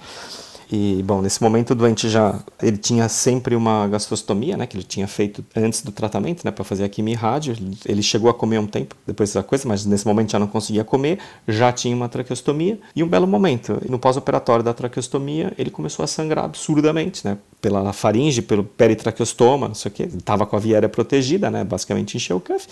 E, 0.72 1.04
bom, 1.04 1.22
nesse 1.22 1.44
momento 1.44 1.72
o 1.72 1.76
doente 1.76 2.08
já, 2.08 2.40
ele 2.64 2.78
tinha 2.78 3.10
sempre 3.10 3.56
uma 3.58 3.88
gastrostomia, 3.90 4.56
né, 4.56 4.66
que 4.66 4.78
ele 4.78 4.86
tinha 4.86 5.06
feito 5.06 5.44
antes 5.54 5.82
do 5.82 5.92
tratamento, 5.92 6.46
né, 6.46 6.52
para 6.52 6.64
fazer 6.64 6.86
a 6.86 6.90
quimio 6.90 7.18
rádio. 7.18 7.54
Ele 7.86 8.02
chegou 8.02 8.30
a 8.30 8.34
comer 8.34 8.58
um 8.58 8.66
tempo 8.66 8.96
depois 9.06 9.34
da 9.34 9.44
coisa, 9.44 9.68
mas 9.68 9.86
nesse 9.86 10.08
momento 10.08 10.32
já 10.32 10.40
não 10.40 10.48
conseguia 10.48 10.86
comer, 10.86 11.20
já 11.46 11.74
tinha 11.74 11.94
uma 11.94 12.08
traqueostomia. 12.08 12.80
E 12.96 13.04
um 13.04 13.08
belo 13.08 13.28
momento, 13.28 13.82
no 13.90 14.00
pós-operatório 14.00 14.64
da 14.64 14.74
traqueostomia, 14.74 15.52
ele 15.58 15.70
começou 15.70 16.04
a 16.04 16.08
sangrar 16.08 16.46
absurdamente, 16.46 17.26
né, 17.28 17.38
pela 17.60 17.92
faringe, 17.92 18.42
pelo 18.42 18.64
peritraqueostoma, 18.64 19.68
não 19.68 19.76
sei 19.76 19.92
o 19.92 19.94
que, 19.94 20.04
estava 20.04 20.46
com 20.46 20.56
a 20.56 20.60
via 20.60 20.78
aérea 20.78 20.90
protegida, 20.90 21.52
né, 21.52 21.66
basicamente 21.66 22.16
encheu 22.16 22.38
o 22.38 22.40
cuff. 22.40 22.66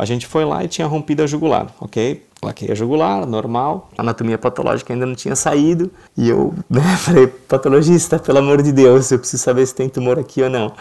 A 0.00 0.06
gente 0.06 0.26
foi 0.26 0.46
lá 0.46 0.64
e 0.64 0.68
tinha 0.68 0.86
rompido 0.86 1.22
a 1.22 1.26
jugular, 1.26 1.74
ok? 1.78 2.22
Plaqueia 2.40 2.74
jugular, 2.74 3.26
normal. 3.26 3.90
A 3.98 4.00
anatomia 4.00 4.38
patológica 4.38 4.94
ainda 4.94 5.04
não 5.04 5.14
tinha 5.14 5.36
saído. 5.36 5.90
E 6.16 6.26
eu 6.26 6.54
né, 6.70 6.96
falei, 6.96 7.26
patologista, 7.26 8.18
pelo 8.18 8.38
amor 8.38 8.62
de 8.62 8.72
Deus, 8.72 9.10
eu 9.10 9.18
preciso 9.18 9.42
saber 9.42 9.66
se 9.66 9.74
tem 9.74 9.90
tumor 9.90 10.18
aqui 10.18 10.40
ou 10.40 10.48
não. 10.48 10.72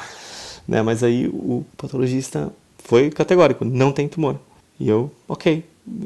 Né, 0.65 0.81
mas 0.81 1.03
aí 1.03 1.27
o 1.27 1.65
patologista 1.75 2.49
foi 2.77 3.09
categórico, 3.09 3.65
não 3.65 3.91
tem 3.91 4.07
tumor. 4.07 4.37
E 4.79 4.87
eu, 4.87 5.11
ok. 5.27 5.65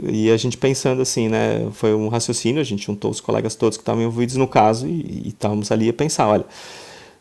E 0.10 0.32
a 0.32 0.38
gente 0.38 0.58
pensando 0.58 1.00
assim, 1.04 1.30
né, 1.30 1.68
foi 1.74 1.94
um 1.94 2.08
raciocínio, 2.08 2.62
a 2.62 2.66
gente 2.66 2.84
juntou 2.84 3.12
os 3.12 3.22
colegas 3.22 3.54
todos 3.54 3.78
que 3.78 3.84
estavam 3.84 4.02
envolvidos 4.02 4.38
no 4.38 4.48
caso 4.48 4.88
e, 4.88 5.26
e 5.26 5.28
estávamos 5.28 5.72
ali 5.72 5.88
a 5.88 5.94
pensar, 5.94 6.28
olha, 6.30 6.46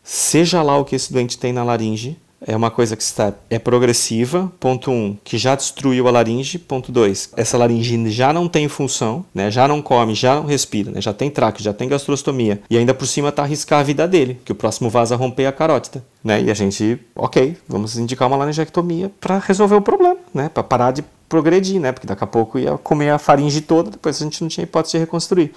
seja 0.02 0.62
lá 0.62 0.78
o 0.78 0.86
que 0.86 0.96
esse 0.96 1.12
doente 1.12 1.36
tem 1.36 1.52
na 1.52 1.62
laringe, 1.62 2.16
é 2.46 2.56
uma 2.56 2.70
coisa 2.70 2.96
que 2.96 3.02
está, 3.02 3.32
é 3.48 3.58
progressiva, 3.58 4.52
ponto 4.58 4.90
1, 4.90 4.94
um, 4.94 5.18
que 5.22 5.38
já 5.38 5.54
destruiu 5.54 6.08
a 6.08 6.10
laringe, 6.10 6.58
ponto 6.58 6.90
2, 6.90 7.30
essa 7.36 7.56
laringe 7.56 8.10
já 8.10 8.32
não 8.32 8.48
tem 8.48 8.68
função, 8.68 9.24
né, 9.34 9.50
já 9.50 9.68
não 9.68 9.80
come, 9.80 10.14
já 10.14 10.34
não 10.34 10.46
respira, 10.46 10.90
né, 10.90 11.00
já 11.00 11.12
tem 11.12 11.30
traque, 11.30 11.62
já 11.62 11.72
tem 11.72 11.88
gastrostomia, 11.88 12.60
e 12.68 12.76
ainda 12.76 12.94
por 12.94 13.06
cima 13.06 13.28
está 13.28 13.42
arriscar 13.42 13.80
a 13.80 13.82
vida 13.82 14.06
dele, 14.06 14.40
que 14.44 14.52
o 14.52 14.54
próximo 14.54 14.90
vaso 14.90 15.14
a 15.14 15.16
romper 15.16 15.44
é 15.44 15.46
a 15.46 15.52
carótida. 15.52 16.04
Né, 16.22 16.42
e 16.42 16.50
a 16.50 16.54
gente, 16.54 17.00
ok, 17.16 17.56
vamos 17.68 17.98
indicar 17.98 18.28
uma 18.28 18.36
laringectomia 18.36 19.10
para 19.20 19.38
resolver 19.38 19.74
o 19.74 19.82
problema, 19.82 20.18
né, 20.32 20.48
para 20.48 20.62
parar 20.62 20.92
de 20.92 21.04
progredir, 21.28 21.80
né, 21.80 21.92
porque 21.92 22.06
daqui 22.06 22.22
a 22.22 22.26
pouco 22.26 22.58
ia 22.58 22.78
comer 22.78 23.10
a 23.10 23.18
faringe 23.18 23.60
toda, 23.60 23.90
depois 23.90 24.20
a 24.20 24.24
gente 24.24 24.40
não 24.40 24.48
tinha 24.48 24.64
hipótese 24.64 24.92
de 24.92 24.98
reconstruir. 24.98 25.52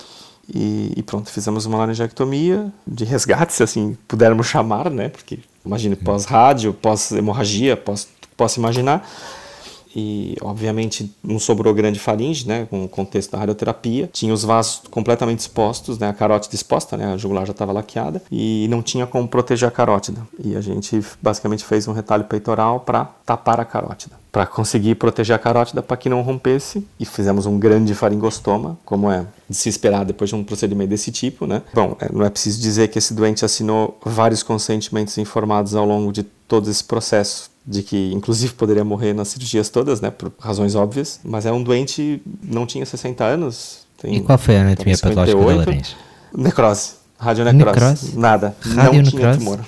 E, 0.53 0.93
e, 0.95 1.03
pronto, 1.03 1.29
fizemos 1.31 1.65
uma 1.65 1.77
laringectomia 1.79 2.71
de 2.85 3.03
resgate, 3.03 3.53
se 3.53 3.63
assim 3.63 3.97
pudermos 4.07 4.45
chamar, 4.45 4.91
né? 4.91 5.09
Porque 5.09 5.39
imagine 5.65 5.95
pós-rádio, 5.95 6.73
pós-hemorragia, 6.73 7.75
pós, 7.75 8.07
posso 8.37 8.59
imaginar. 8.59 9.07
E, 9.95 10.35
obviamente, 10.41 11.09
não 11.23 11.39
sobrou 11.39 11.73
grande 11.73 11.99
faringe, 11.99 12.45
né, 12.47 12.67
com 12.69 12.83
o 12.83 12.89
contexto 12.89 13.31
da 13.31 13.37
radioterapia. 13.37 14.09
Tinha 14.11 14.33
os 14.33 14.43
vasos 14.43 14.81
completamente 14.91 15.39
expostos, 15.39 15.97
né, 15.97 16.09
a 16.09 16.13
carótida 16.13 16.53
exposta, 16.53 16.97
né, 16.97 17.13
a 17.13 17.17
jugular 17.17 17.45
já 17.45 17.51
estava 17.51 17.71
laqueada, 17.71 18.21
e 18.31 18.67
não 18.69 18.83
tinha 18.83 19.07
como 19.07 19.27
proteger 19.27 19.67
a 19.69 19.71
carótida. 19.71 20.21
E 20.43 20.55
a 20.55 20.61
gente 20.61 21.01
basicamente 21.21 21.63
fez 21.63 21.87
um 21.87 21.93
retalho 21.93 22.25
peitoral 22.25 22.81
para 22.81 23.05
tapar 23.25 23.59
a 23.59 23.65
carótida, 23.65 24.15
para 24.31 24.45
conseguir 24.45 24.95
proteger 24.95 25.35
a 25.35 25.39
carótida 25.39 25.81
para 25.81 25.95
que 25.95 26.09
não 26.09 26.21
rompesse. 26.21 26.85
E 26.99 27.05
fizemos 27.05 27.45
um 27.45 27.57
grande 27.57 27.95
faringostoma, 27.95 28.77
como 28.83 29.09
é 29.09 29.25
de 29.49 29.55
se 29.55 29.69
esperar 29.69 30.03
depois 30.03 30.29
de 30.29 30.35
um 30.35 30.43
procedimento 30.43 30.89
desse 30.89 31.11
tipo, 31.11 31.47
né. 31.47 31.61
Bom, 31.73 31.95
é, 32.01 32.11
não 32.11 32.25
é 32.25 32.29
preciso 32.29 32.59
dizer 32.59 32.89
que 32.89 32.97
esse 32.97 33.13
doente 33.13 33.45
assinou 33.45 33.97
vários 34.03 34.43
consentimentos 34.43 35.17
informados 35.17 35.73
ao 35.73 35.85
longo 35.85 36.11
de 36.11 36.23
todo 36.23 36.69
esse 36.69 36.83
processo 36.83 37.54
de 37.67 37.81
que 37.81 38.11
inclusive 38.13 38.53
poderia 38.53 38.83
morrer 38.83 39.13
nas 39.13 39.29
cirurgias 39.29 39.69
todas, 39.69 40.01
né, 40.01 40.11
por 40.11 40.31
razões 40.39 40.75
óbvias, 40.75 41.19
mas 41.23 41.45
é 41.45 41.51
um 41.51 41.63
doente, 41.63 42.21
não 42.43 42.65
tinha 42.65 42.85
60 42.85 43.23
anos. 43.23 43.85
e 44.03 44.19
qual 44.21 44.37
foi 44.37 44.57
a 44.57 44.61
anatomia 44.61 44.97
patológica 44.97 45.39
da 45.39 45.55
laringe? 45.55 45.95
Necrose, 46.35 46.91
radionecrose, 47.17 47.75
necrose? 47.75 48.17
nada, 48.17 48.55
não 48.65 49.03
tinha 49.03 49.37
tumor. 49.37 49.59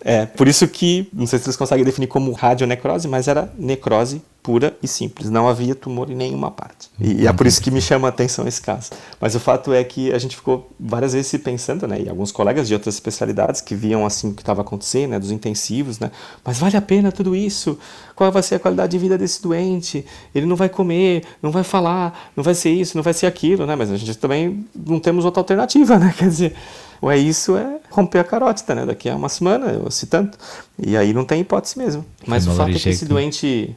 É, 0.00 0.26
por 0.26 0.46
isso 0.48 0.68
que, 0.68 1.08
não 1.12 1.26
sei 1.26 1.38
se 1.38 1.46
vocês 1.46 1.56
conseguem 1.56 1.84
definir 1.84 2.08
como 2.08 2.32
radionecrose, 2.32 3.08
mas 3.08 3.26
era 3.28 3.50
necrose 3.58 4.20
pura 4.44 4.76
e 4.82 4.86
simples, 4.86 5.30
não 5.30 5.48
havia 5.48 5.74
tumor 5.74 6.10
em 6.10 6.14
nenhuma 6.14 6.50
parte. 6.50 6.90
E, 7.00 7.26
é 7.26 7.32
por 7.32 7.46
isso 7.46 7.62
que 7.62 7.70
me 7.70 7.80
chama 7.80 8.08
a 8.08 8.10
atenção 8.10 8.46
esse 8.46 8.60
caso. 8.60 8.90
Mas 9.18 9.34
o 9.34 9.40
fato 9.40 9.72
é 9.72 9.82
que 9.82 10.12
a 10.12 10.18
gente 10.18 10.36
ficou 10.36 10.70
várias 10.78 11.14
vezes 11.14 11.28
se 11.28 11.38
pensando, 11.38 11.88
né, 11.88 12.02
e 12.02 12.10
alguns 12.10 12.30
colegas 12.30 12.68
de 12.68 12.74
outras 12.74 12.94
especialidades 12.94 13.62
que 13.62 13.74
viam 13.74 14.04
assim 14.04 14.28
o 14.28 14.34
que 14.34 14.42
estava 14.42 14.60
acontecendo, 14.60 15.12
né, 15.12 15.18
dos 15.18 15.30
intensivos, 15.30 15.98
né, 15.98 16.10
mas 16.44 16.58
vale 16.58 16.76
a 16.76 16.82
pena 16.82 17.10
tudo 17.10 17.34
isso? 17.34 17.78
Qual 18.14 18.30
vai 18.30 18.42
ser 18.42 18.56
a 18.56 18.58
qualidade 18.58 18.92
de 18.92 18.98
vida 18.98 19.16
desse 19.16 19.42
doente? 19.42 20.04
Ele 20.34 20.44
não 20.44 20.56
vai 20.56 20.68
comer, 20.68 21.24
não 21.42 21.50
vai 21.50 21.64
falar, 21.64 22.30
não 22.36 22.44
vai 22.44 22.54
ser 22.54 22.70
isso, 22.70 22.98
não 22.98 23.02
vai 23.02 23.14
ser 23.14 23.26
aquilo, 23.26 23.64
né? 23.64 23.74
Mas 23.74 23.90
a 23.90 23.96
gente 23.96 24.16
também 24.18 24.66
não 24.74 25.00
temos 25.00 25.24
outra 25.24 25.40
alternativa, 25.40 25.96
né? 25.98 26.14
Quer 26.16 26.28
dizer, 26.28 26.54
ou 27.00 27.10
é 27.10 27.16
isso, 27.16 27.56
é 27.56 27.78
romper 27.90 28.18
a 28.18 28.24
carótida, 28.24 28.74
né? 28.74 28.86
Daqui 28.86 29.08
a 29.08 29.16
uma 29.16 29.30
semana, 29.30 29.80
ou 29.82 29.90
se 29.90 30.06
tanto. 30.06 30.38
E 30.78 30.96
aí 30.96 31.14
não 31.14 31.24
tem 31.24 31.40
hipótese 31.40 31.78
mesmo. 31.78 32.04
Mas 32.26 32.46
o 32.46 32.52
fato 32.52 32.70
é 32.70 32.78
que 32.78 32.88
esse 32.90 33.06
doente 33.06 33.74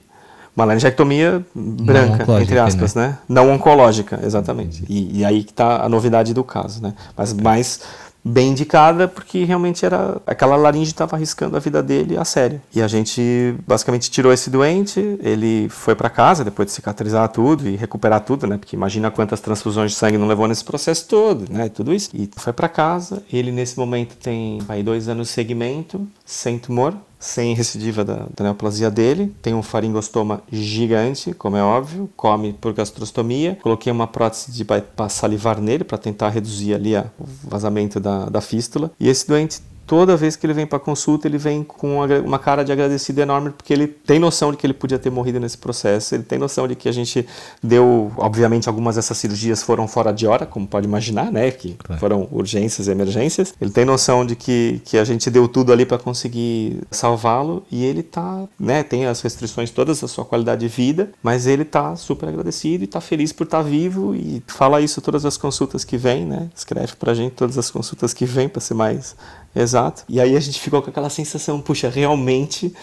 uma 0.57 0.65
laringectomia 0.65 1.45
branca, 1.53 2.41
entre 2.41 2.57
aspas, 2.57 2.95
né? 2.95 3.09
né? 3.09 3.17
Não 3.29 3.51
oncológica, 3.51 4.19
exatamente. 4.23 4.83
E, 4.89 5.19
e 5.19 5.23
aí 5.25 5.43
que 5.43 5.51
está 5.51 5.83
a 5.83 5.87
novidade 5.87 6.33
do 6.33 6.43
caso, 6.43 6.81
né? 6.81 6.95
Mas 7.15 7.31
mais 7.31 7.81
bem 8.27 8.49
indicada 8.49 9.07
porque 9.07 9.43
realmente 9.45 9.85
era 9.85 10.19
aquela 10.25 10.55
laringe 10.55 10.91
estava 10.91 11.15
arriscando 11.15 11.55
a 11.55 11.59
vida 11.59 11.81
dele 11.81 12.17
a 12.17 12.25
sério. 12.25 12.61
E 12.73 12.81
a 12.81 12.87
gente 12.87 13.55
basicamente 13.65 14.09
tirou 14.11 14.33
esse 14.33 14.49
doente, 14.49 14.99
ele 15.21 15.69
foi 15.69 15.95
para 15.95 16.09
casa 16.09 16.43
depois 16.43 16.67
de 16.67 16.73
cicatrizar 16.73 17.29
tudo 17.29 17.69
e 17.69 17.75
recuperar 17.75 18.21
tudo, 18.21 18.47
né? 18.47 18.57
Porque 18.57 18.75
imagina 18.75 19.09
quantas 19.11 19.39
transfusões 19.39 19.91
de 19.91 19.97
sangue 19.97 20.17
não 20.17 20.27
levou 20.27 20.47
nesse 20.47 20.63
processo 20.63 21.07
todo, 21.07 21.45
né? 21.51 21.69
Tudo 21.69 21.93
isso. 21.93 22.09
E 22.13 22.29
foi 22.35 22.51
para 22.51 22.67
casa. 22.67 23.23
Ele 23.31 23.51
nesse 23.51 23.77
momento 23.77 24.17
tem 24.17 24.59
vai 24.59 24.83
dois 24.83 25.07
anos 25.07 25.27
de 25.27 25.33
segmento, 25.33 26.05
sem 26.25 26.57
tumor, 26.57 26.95
sem 27.19 27.53
recidiva 27.53 28.03
da, 28.03 28.27
da 28.35 28.43
neoplasia 28.43 28.91
dele, 28.91 29.33
tem 29.41 29.53
um 29.53 29.63
faringostoma 29.63 30.41
gigante, 30.51 31.33
como 31.33 31.57
é 31.57 31.63
óbvio, 31.63 32.09
come 32.15 32.53
por 32.53 32.73
gastrostomia. 32.73 33.57
Coloquei 33.61 33.91
uma 33.91 34.07
prótese 34.07 34.51
de 34.51 34.63
bypass 34.63 35.13
salivar 35.13 35.59
nele 35.59 35.83
para 35.83 35.97
tentar 35.97 36.29
reduzir 36.29 36.73
ali 36.73 36.95
a, 36.95 37.05
o 37.19 37.25
vazamento 37.49 37.99
da, 37.99 38.25
da 38.25 38.41
fístula. 38.41 38.91
E 38.99 39.09
esse 39.09 39.27
doente 39.27 39.61
toda 39.87 40.17
vez 40.17 40.35
que 40.35 40.45
ele 40.45 40.53
vem 40.53 40.67
para 40.67 40.77
consulta, 40.77 41.27
ele 41.27 41.37
vem 41.37 41.63
com 41.63 42.01
uma 42.25 42.37
cara 42.37 42.63
de 42.63 42.71
agradecido 42.71 43.21
enorme, 43.21 43.51
porque 43.51 43.71
ele 43.71 43.87
tem 43.87 44.19
noção 44.19 44.51
de 44.51 44.57
que 44.57 44.67
ele 44.67 44.73
podia 44.73 44.99
ter 44.99 45.09
morrido 45.09 45.39
nesse 45.39 45.57
processo, 45.57 46.13
ele 46.13 46.23
tem 46.23 46.37
noção 46.37 46.67
de 46.67 46.75
que 46.75 46.89
a 46.89 46.91
gente 46.91 47.25
deu, 47.63 48.11
obviamente, 48.17 48.67
algumas 48.67 48.97
dessas 48.97 49.17
cirurgias 49.17 49.63
foram 49.63 49.87
fora 49.87 50.11
de 50.11 50.27
hora, 50.27 50.45
como 50.45 50.67
pode 50.67 50.85
imaginar, 50.85 51.31
né, 51.31 51.49
que 51.49 51.77
foram 51.99 52.27
urgências 52.31 52.87
e 52.87 52.91
emergências. 52.91 53.53
Ele 53.59 53.71
tem 53.71 53.85
noção 53.85 54.25
de 54.25 54.35
que, 54.35 54.81
que 54.83 54.97
a 54.97 55.05
gente 55.05 55.29
deu 55.29 55.47
tudo 55.47 55.71
ali 55.71 55.85
para 55.85 55.97
conseguir 55.97 56.81
salvá-lo 56.91 57.63
e 57.71 57.85
ele 57.85 58.03
tá, 58.03 58.43
né, 58.59 58.83
tem 58.83 59.05
as 59.05 59.21
restrições 59.21 59.71
todas 59.71 60.01
da 60.01 60.07
sua 60.07 60.25
qualidade 60.25 60.61
de 60.61 60.67
vida, 60.67 61.11
mas 61.23 61.47
ele 61.47 61.63
tá 61.63 61.95
super 61.95 62.27
agradecido 62.27 62.83
e 62.83 62.87
tá 62.87 62.99
feliz 62.99 63.31
por 63.31 63.45
estar 63.45 63.63
tá 63.63 63.63
vivo 63.63 64.13
e 64.13 64.43
fala 64.47 64.81
isso 64.81 64.99
todas 65.01 65.25
as 65.25 65.37
consultas 65.37 65.85
que 65.85 65.95
vem, 65.95 66.25
né? 66.25 66.49
Escreve 66.55 66.95
pra 66.95 67.13
gente 67.13 67.33
todas 67.33 67.57
as 67.57 67.71
consultas 67.71 68.13
que 68.13 68.25
vem 68.25 68.49
para 68.49 68.59
ser 68.59 68.73
mais 68.73 69.15
Exato. 69.57 70.03
E 70.07 70.21
aí 70.21 70.35
a 70.35 70.39
gente 70.39 70.59
ficou 70.59 70.81
com 70.81 70.89
aquela 70.89 71.09
sensação, 71.09 71.59
puxa, 71.59 71.89
realmente 71.89 72.73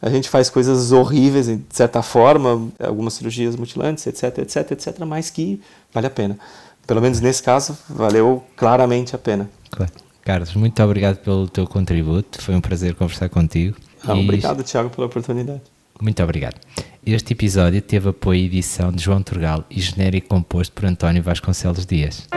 a 0.00 0.10
gente 0.10 0.28
faz 0.28 0.48
coisas 0.48 0.92
horríveis, 0.92 1.46
de 1.46 1.64
certa 1.70 2.02
forma, 2.02 2.68
algumas 2.78 3.14
cirurgias 3.14 3.56
mutilantes, 3.56 4.06
etc, 4.06 4.38
etc, 4.38 4.70
etc, 4.72 4.98
mas 5.00 5.30
que 5.30 5.60
vale 5.92 6.06
a 6.06 6.10
pena. 6.10 6.38
Pelo 6.86 7.00
menos 7.00 7.20
nesse 7.20 7.42
caso, 7.42 7.76
valeu 7.88 8.42
claramente 8.56 9.14
a 9.14 9.18
pena. 9.18 9.48
Claro. 9.70 9.92
Carlos, 10.22 10.54
muito 10.54 10.82
obrigado 10.82 11.16
pelo 11.16 11.48
teu 11.48 11.66
contributo, 11.66 12.42
foi 12.42 12.54
um 12.54 12.60
prazer 12.60 12.94
conversar 12.94 13.28
contigo. 13.28 13.76
Ah, 14.06 14.14
e... 14.14 14.24
Obrigado, 14.24 14.62
Tiago, 14.62 14.90
pela 14.90 15.06
oportunidade. 15.06 15.62
Muito 16.00 16.22
obrigado. 16.22 16.56
Este 17.04 17.32
episódio 17.32 17.80
teve 17.80 18.10
apoio 18.10 18.40
e 18.40 18.46
edição 18.46 18.92
de 18.92 19.02
João 19.02 19.22
Turgal 19.22 19.64
e 19.70 19.80
genérico 19.80 20.28
composto 20.28 20.74
por 20.74 20.84
António 20.84 21.22
Vasconcelos 21.22 21.86
Dias. 21.86 22.28